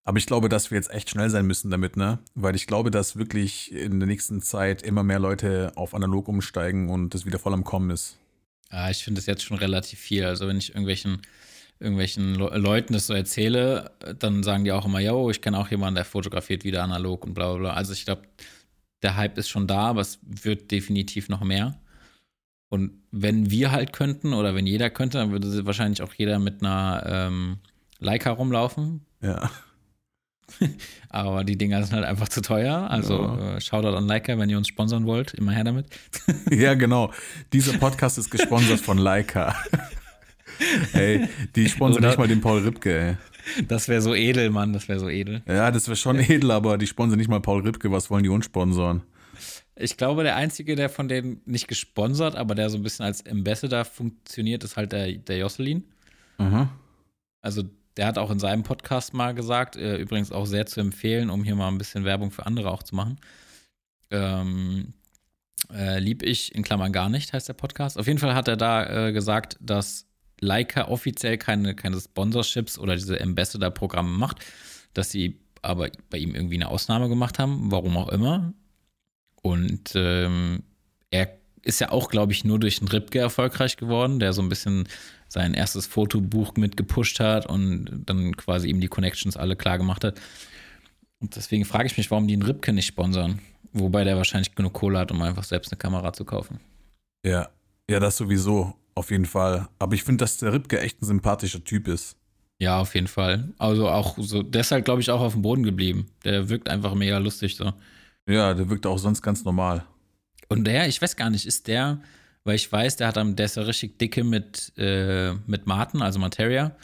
[0.07, 2.19] Aber ich glaube, dass wir jetzt echt schnell sein müssen damit, ne?
[2.35, 6.89] Weil ich glaube, dass wirklich in der nächsten Zeit immer mehr Leute auf analog umsteigen
[6.89, 8.17] und das wieder voll am Kommen ist.
[8.71, 10.23] Ja, ich finde das jetzt schon relativ viel.
[10.23, 11.23] Also wenn ich irgendwelchen,
[11.79, 15.71] irgendwelchen Le Leuten das so erzähle, dann sagen die auch immer, yo, ich kenne auch
[15.71, 17.73] jemanden, der fotografiert wieder analog und bla bla bla.
[17.73, 18.27] Also ich glaube,
[19.01, 21.81] der Hype ist schon da, aber es wird definitiv noch mehr.
[22.69, 26.61] Und wenn wir halt könnten oder wenn jeder könnte, dann würde wahrscheinlich auch jeder mit
[26.61, 27.57] einer ähm,
[27.99, 29.03] Leica rumlaufen.
[29.21, 29.49] Ja.
[31.09, 32.89] Aber die Dinger sind halt einfach zu teuer.
[32.89, 33.55] Also ja.
[33.55, 35.87] äh, Shoutout an Leica, wenn ihr uns sponsern wollt, immer her damit.
[36.51, 37.11] ja, genau.
[37.53, 39.55] Dieser Podcast ist gesponsert von Leica.
[40.93, 43.17] ey, die sponsern Oder, nicht mal den Paul Ripke, ey.
[43.67, 45.43] Das wäre so edel, Mann, das wäre so edel.
[45.47, 47.91] Ja, das wäre schon edel, aber die sponsern nicht mal Paul Ripke.
[47.91, 49.03] Was wollen die uns sponsoren?
[49.75, 53.25] Ich glaube, der Einzige, der von denen nicht gesponsert, aber der so ein bisschen als
[53.25, 55.83] Ambassador funktioniert, ist halt der, der Jocelyn.
[56.37, 56.69] Mhm.
[57.41, 57.63] Also
[57.97, 61.43] der hat auch in seinem Podcast mal gesagt, äh, übrigens auch sehr zu empfehlen, um
[61.43, 63.19] hier mal ein bisschen Werbung für andere auch zu machen.
[64.11, 64.93] Ähm,
[65.73, 67.97] äh, lieb ich in Klammern gar nicht, heißt der Podcast.
[67.97, 70.05] Auf jeden Fall hat er da äh, gesagt, dass
[70.39, 74.39] Leica offiziell keine, keine Sponsorships oder diese Ambassador-Programme macht,
[74.93, 78.53] dass sie aber bei ihm irgendwie eine Ausnahme gemacht haben, warum auch immer.
[79.41, 80.63] Und ähm,
[81.09, 84.49] er ist ja auch, glaube ich, nur durch den Ripke erfolgreich geworden, der so ein
[84.49, 84.87] bisschen
[85.28, 90.03] sein erstes Fotobuch mit gepusht hat und dann quasi ihm die Connections alle klar gemacht
[90.03, 90.19] hat.
[91.19, 93.39] Und deswegen frage ich mich, warum die einen Ripke nicht sponsern.
[93.73, 96.59] Wobei der wahrscheinlich genug Kohle hat, um einfach selbst eine Kamera zu kaufen.
[97.26, 97.49] Ja,
[97.89, 99.67] ja, das sowieso, auf jeden Fall.
[99.80, 102.15] Aber ich finde, dass der Ripke echt ein sympathischer Typ ist.
[102.59, 103.53] Ja, auf jeden Fall.
[103.57, 106.07] Also auch so, deshalb glaube ich auch auf dem Boden geblieben.
[106.23, 107.73] Der wirkt einfach mega lustig so.
[108.28, 109.86] Ja, der wirkt auch sonst ganz normal.
[110.47, 111.99] Und der, ich weiß gar nicht, ist der,
[112.45, 116.01] weil ich weiß, der hat am, der ist ja richtig dicke mit, äh, mit Martin,
[116.01, 116.75] also Materia.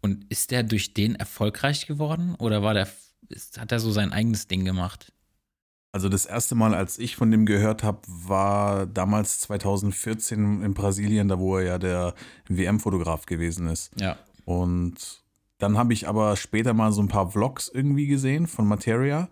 [0.00, 2.34] Und ist der durch den erfolgreich geworden?
[2.36, 2.88] Oder war der,
[3.28, 5.12] ist, hat er so sein eigenes Ding gemacht?
[5.92, 11.28] Also das erste Mal, als ich von dem gehört habe, war damals 2014 in Brasilien,
[11.28, 12.14] da wo er ja der
[12.48, 13.90] WM-Fotograf gewesen ist.
[14.00, 14.16] Ja.
[14.46, 15.22] Und
[15.58, 19.28] dann habe ich aber später mal so ein paar Vlogs irgendwie gesehen von Materia.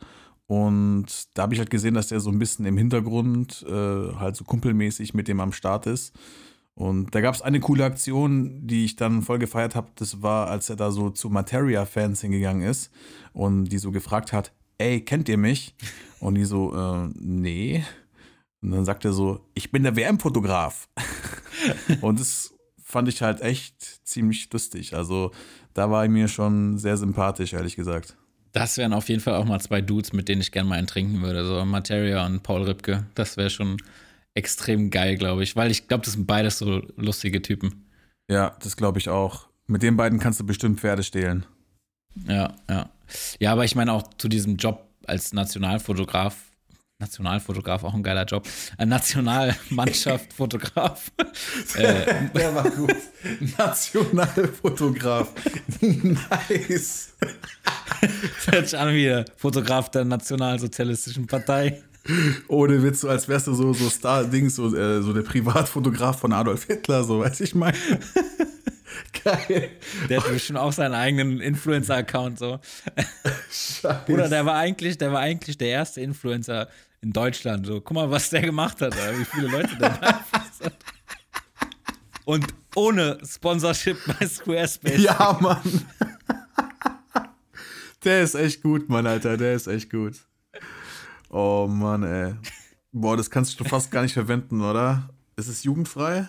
[0.50, 4.34] Und da habe ich halt gesehen, dass der so ein bisschen im Hintergrund äh, halt
[4.34, 6.12] so kumpelmäßig mit dem am Start ist.
[6.74, 9.92] Und da gab es eine coole Aktion, die ich dann voll gefeiert habe.
[9.94, 12.90] Das war, als er da so zu Materia-Fans hingegangen ist
[13.32, 15.76] und die so gefragt hat, ey, kennt ihr mich?
[16.18, 17.84] Und die so, äh, nee.
[18.60, 20.88] Und dann sagt er so, ich bin der WM-Fotograf.
[22.00, 24.96] und das fand ich halt echt ziemlich lustig.
[24.96, 25.30] Also
[25.74, 28.16] da war er mir schon sehr sympathisch, ehrlich gesagt.
[28.52, 30.86] Das wären auf jeden Fall auch mal zwei Dudes, mit denen ich gerne mal einen
[30.86, 31.44] trinken würde.
[31.46, 33.06] So Materia und Paul Ripke.
[33.14, 33.76] Das wäre schon
[34.34, 37.86] extrem geil, glaube ich, weil ich glaube, das sind beides so lustige Typen.
[38.30, 39.48] Ja, das glaube ich auch.
[39.66, 41.46] Mit den beiden kannst du bestimmt Pferde stehlen.
[42.26, 42.90] Ja, ja.
[43.38, 46.49] Ja, aber ich meine auch zu diesem Job als Nationalfotograf.
[47.00, 48.46] Nationalfotograf, auch ein geiler Job.
[48.76, 51.10] Ein Nationalmannschaftsfotograf.
[51.76, 52.94] äh, Der war gut.
[53.58, 55.32] Nationalfotograf.
[55.80, 57.14] nice.
[58.46, 61.82] Hört sich an wie der Fotograf der Nationalsozialistischen Partei.
[62.48, 66.32] Ohne Witz, so als wärst du so, so Star-Dings, so, äh, so der Privatfotograf von
[66.32, 67.72] Adolf Hitler, so weiß ich mal.
[69.24, 69.70] Geil.
[70.08, 72.58] Der hat bestimmt auch seinen eigenen Influencer-Account so.
[73.50, 74.12] Scheiße.
[74.12, 76.68] Oder der war eigentlich, der war eigentlich der erste Influencer
[77.00, 77.66] in Deutschland.
[77.66, 80.76] So, guck mal, was der gemacht hat, wie viele Leute der beeinflusst hat.
[82.24, 85.02] Und ohne Sponsorship bei Squarespace.
[85.02, 85.60] Ja, Mann.
[88.04, 89.36] Der ist echt gut, Mann, Alter.
[89.36, 90.26] Der ist echt gut.
[91.28, 92.34] Oh Mann, ey.
[92.92, 95.10] Boah, das kannst du fast gar nicht verwenden, oder?
[95.36, 96.28] Ist es jugendfrei?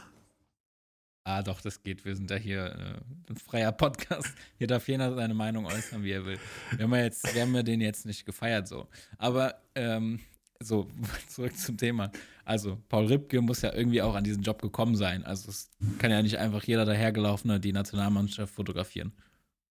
[1.24, 2.04] Ah, doch, das geht.
[2.04, 4.34] Wir sind ja hier äh, ein freier Podcast.
[4.58, 6.40] Hier darf jeder seine Meinung äußern, wie er will.
[6.76, 8.88] Wir haben ja jetzt, wir haben ja den jetzt nicht gefeiert so.
[9.18, 10.20] Aber ähm,
[10.62, 10.88] so,
[11.28, 12.12] zurück zum Thema.
[12.46, 15.24] Also, Paul Ripke muss ja irgendwie auch an diesen Job gekommen sein.
[15.24, 19.12] Also, es kann ja nicht einfach jeder dahergelaufene die Nationalmannschaft fotografieren.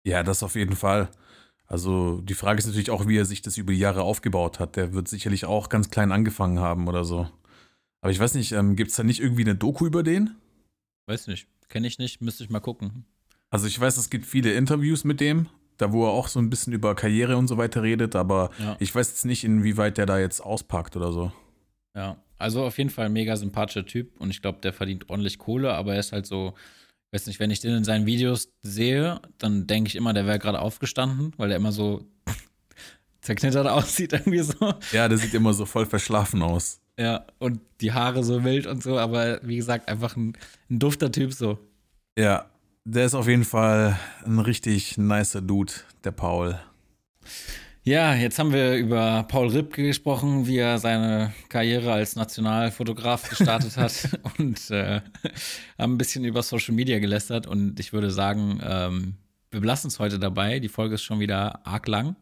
[0.04, 1.10] Ja, das auf jeden Fall.
[1.66, 4.76] Also die Frage ist natürlich auch, wie er sich das über die Jahre aufgebaut hat.
[4.76, 7.28] Der wird sicherlich auch ganz klein angefangen haben oder so.
[8.00, 10.36] Aber ich weiß nicht, ähm, gibt es da nicht irgendwie eine Doku über den?
[11.06, 11.48] Weiß nicht.
[11.68, 13.06] Kenne ich nicht, müsste ich mal gucken.
[13.50, 16.50] Also ich weiß, es gibt viele Interviews mit dem, da wo er auch so ein
[16.50, 18.76] bisschen über Karriere und so weiter redet, aber ja.
[18.80, 21.32] ich weiß jetzt nicht, inwieweit der da jetzt auspackt oder so.
[21.96, 25.38] Ja, also auf jeden Fall ein mega sympathischer Typ und ich glaube, der verdient ordentlich
[25.38, 26.54] Kohle, aber er ist halt so,
[27.12, 30.38] weiß nicht, wenn ich den in seinen Videos sehe, dann denke ich immer, der wäre
[30.38, 32.04] gerade aufgestanden, weil der immer so
[33.20, 34.74] zerknittert aussieht, irgendwie so.
[34.92, 36.80] Ja, der sieht immer so voll verschlafen aus.
[36.98, 40.36] Ja, und die Haare so wild und so, aber wie gesagt, einfach ein,
[40.70, 41.58] ein dufter Typ so.
[42.16, 42.48] Ja,
[42.84, 45.72] der ist auf jeden Fall ein richtig nicer Dude,
[46.04, 46.58] der Paul.
[47.82, 53.76] Ja, jetzt haben wir über Paul Ripke gesprochen, wie er seine Karriere als Nationalfotograf gestartet
[53.76, 55.02] hat und äh,
[55.78, 57.46] haben ein bisschen über Social Media gelästert.
[57.46, 59.14] Und ich würde sagen, ähm,
[59.50, 60.60] wir belassen es heute dabei.
[60.60, 62.16] Die Folge ist schon wieder arg lang,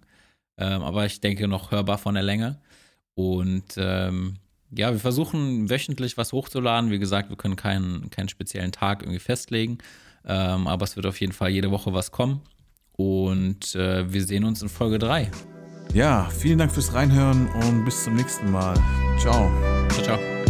[0.59, 2.61] ähm, aber ich denke noch hörbar von der Länge.
[3.15, 4.39] Und ähm,
[4.71, 6.91] ja, wir versuchen wöchentlich was hochzuladen.
[6.91, 9.79] Wie gesagt, wir können keinen, keinen speziellen Tag irgendwie festlegen,
[10.27, 12.41] ähm, aber es wird auf jeden Fall jede Woche was kommen.
[12.93, 15.31] Und äh, wir sehen uns in Folge 3.
[15.95, 18.75] Ja, vielen Dank fürs Reinhören und bis zum nächsten Mal.
[19.19, 19.51] Ciao.
[19.91, 20.42] Ciao, ciao.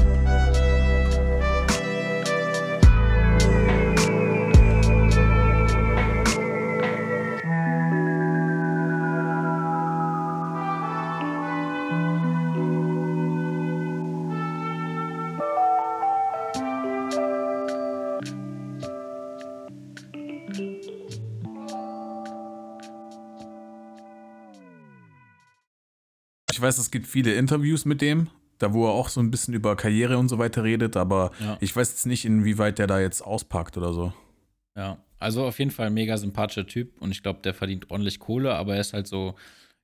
[26.63, 29.77] Weiß, es gibt viele Interviews mit dem, da wo er auch so ein bisschen über
[29.77, 31.59] Karriere und so weiter redet, aber ja.
[31.61, 34.13] ich weiß jetzt nicht, inwieweit der da jetzt auspackt oder so.
[34.77, 38.19] Ja, also auf jeden Fall ein mega sympathischer Typ und ich glaube, der verdient ordentlich
[38.21, 39.35] Kohle, aber er ist halt so,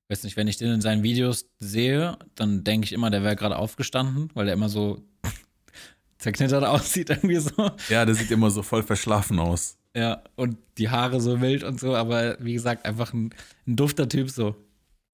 [0.08, 3.36] weiß nicht, wenn ich den in seinen Videos sehe, dann denke ich immer, der wäre
[3.36, 5.02] gerade aufgestanden, weil der immer so
[6.18, 7.70] zerknittert aussieht irgendwie so.
[7.88, 9.76] Ja, der sieht immer so voll verschlafen aus.
[9.96, 13.34] Ja, und die Haare so wild und so, aber wie gesagt, einfach ein,
[13.66, 14.54] ein dufter Typ so.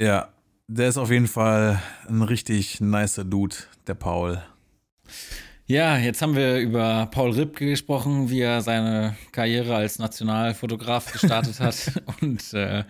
[0.01, 0.34] Ja,
[0.67, 3.57] der ist auf jeden Fall ein richtig nicer Dude,
[3.87, 4.43] der Paul.
[5.67, 11.59] Ja, jetzt haben wir über Paul Ripke gesprochen, wie er seine Karriere als Nationalfotograf gestartet
[11.61, 12.85] hat und äh,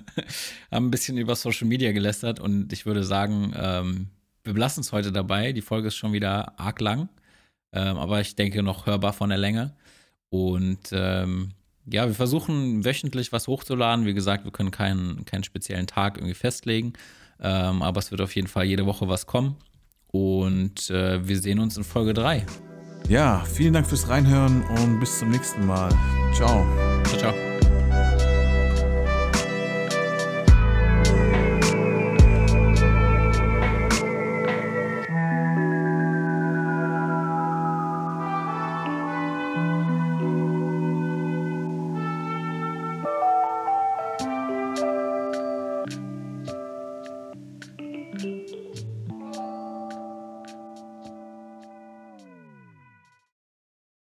[0.73, 4.09] haben ein bisschen über Social Media gelästert und ich würde sagen, ähm,
[4.43, 5.53] wir belassen es heute dabei.
[5.53, 7.09] Die Folge ist schon wieder arg lang,
[7.73, 9.77] ähm, aber ich denke noch hörbar von der Länge.
[10.29, 11.51] Und ähm,
[11.87, 14.05] ja, wir versuchen wöchentlich was hochzuladen.
[14.05, 16.95] Wie gesagt, wir können keinen, keinen speziellen Tag irgendwie festlegen.
[17.41, 19.57] Ähm, aber es wird auf jeden Fall jede Woche was kommen.
[20.09, 22.47] Und äh, wir sehen uns in Folge 3.
[23.09, 25.91] Ja, vielen Dank fürs Reinhören und bis zum nächsten Mal.
[26.33, 26.67] Ciao.
[27.05, 27.54] Ciao, ciao.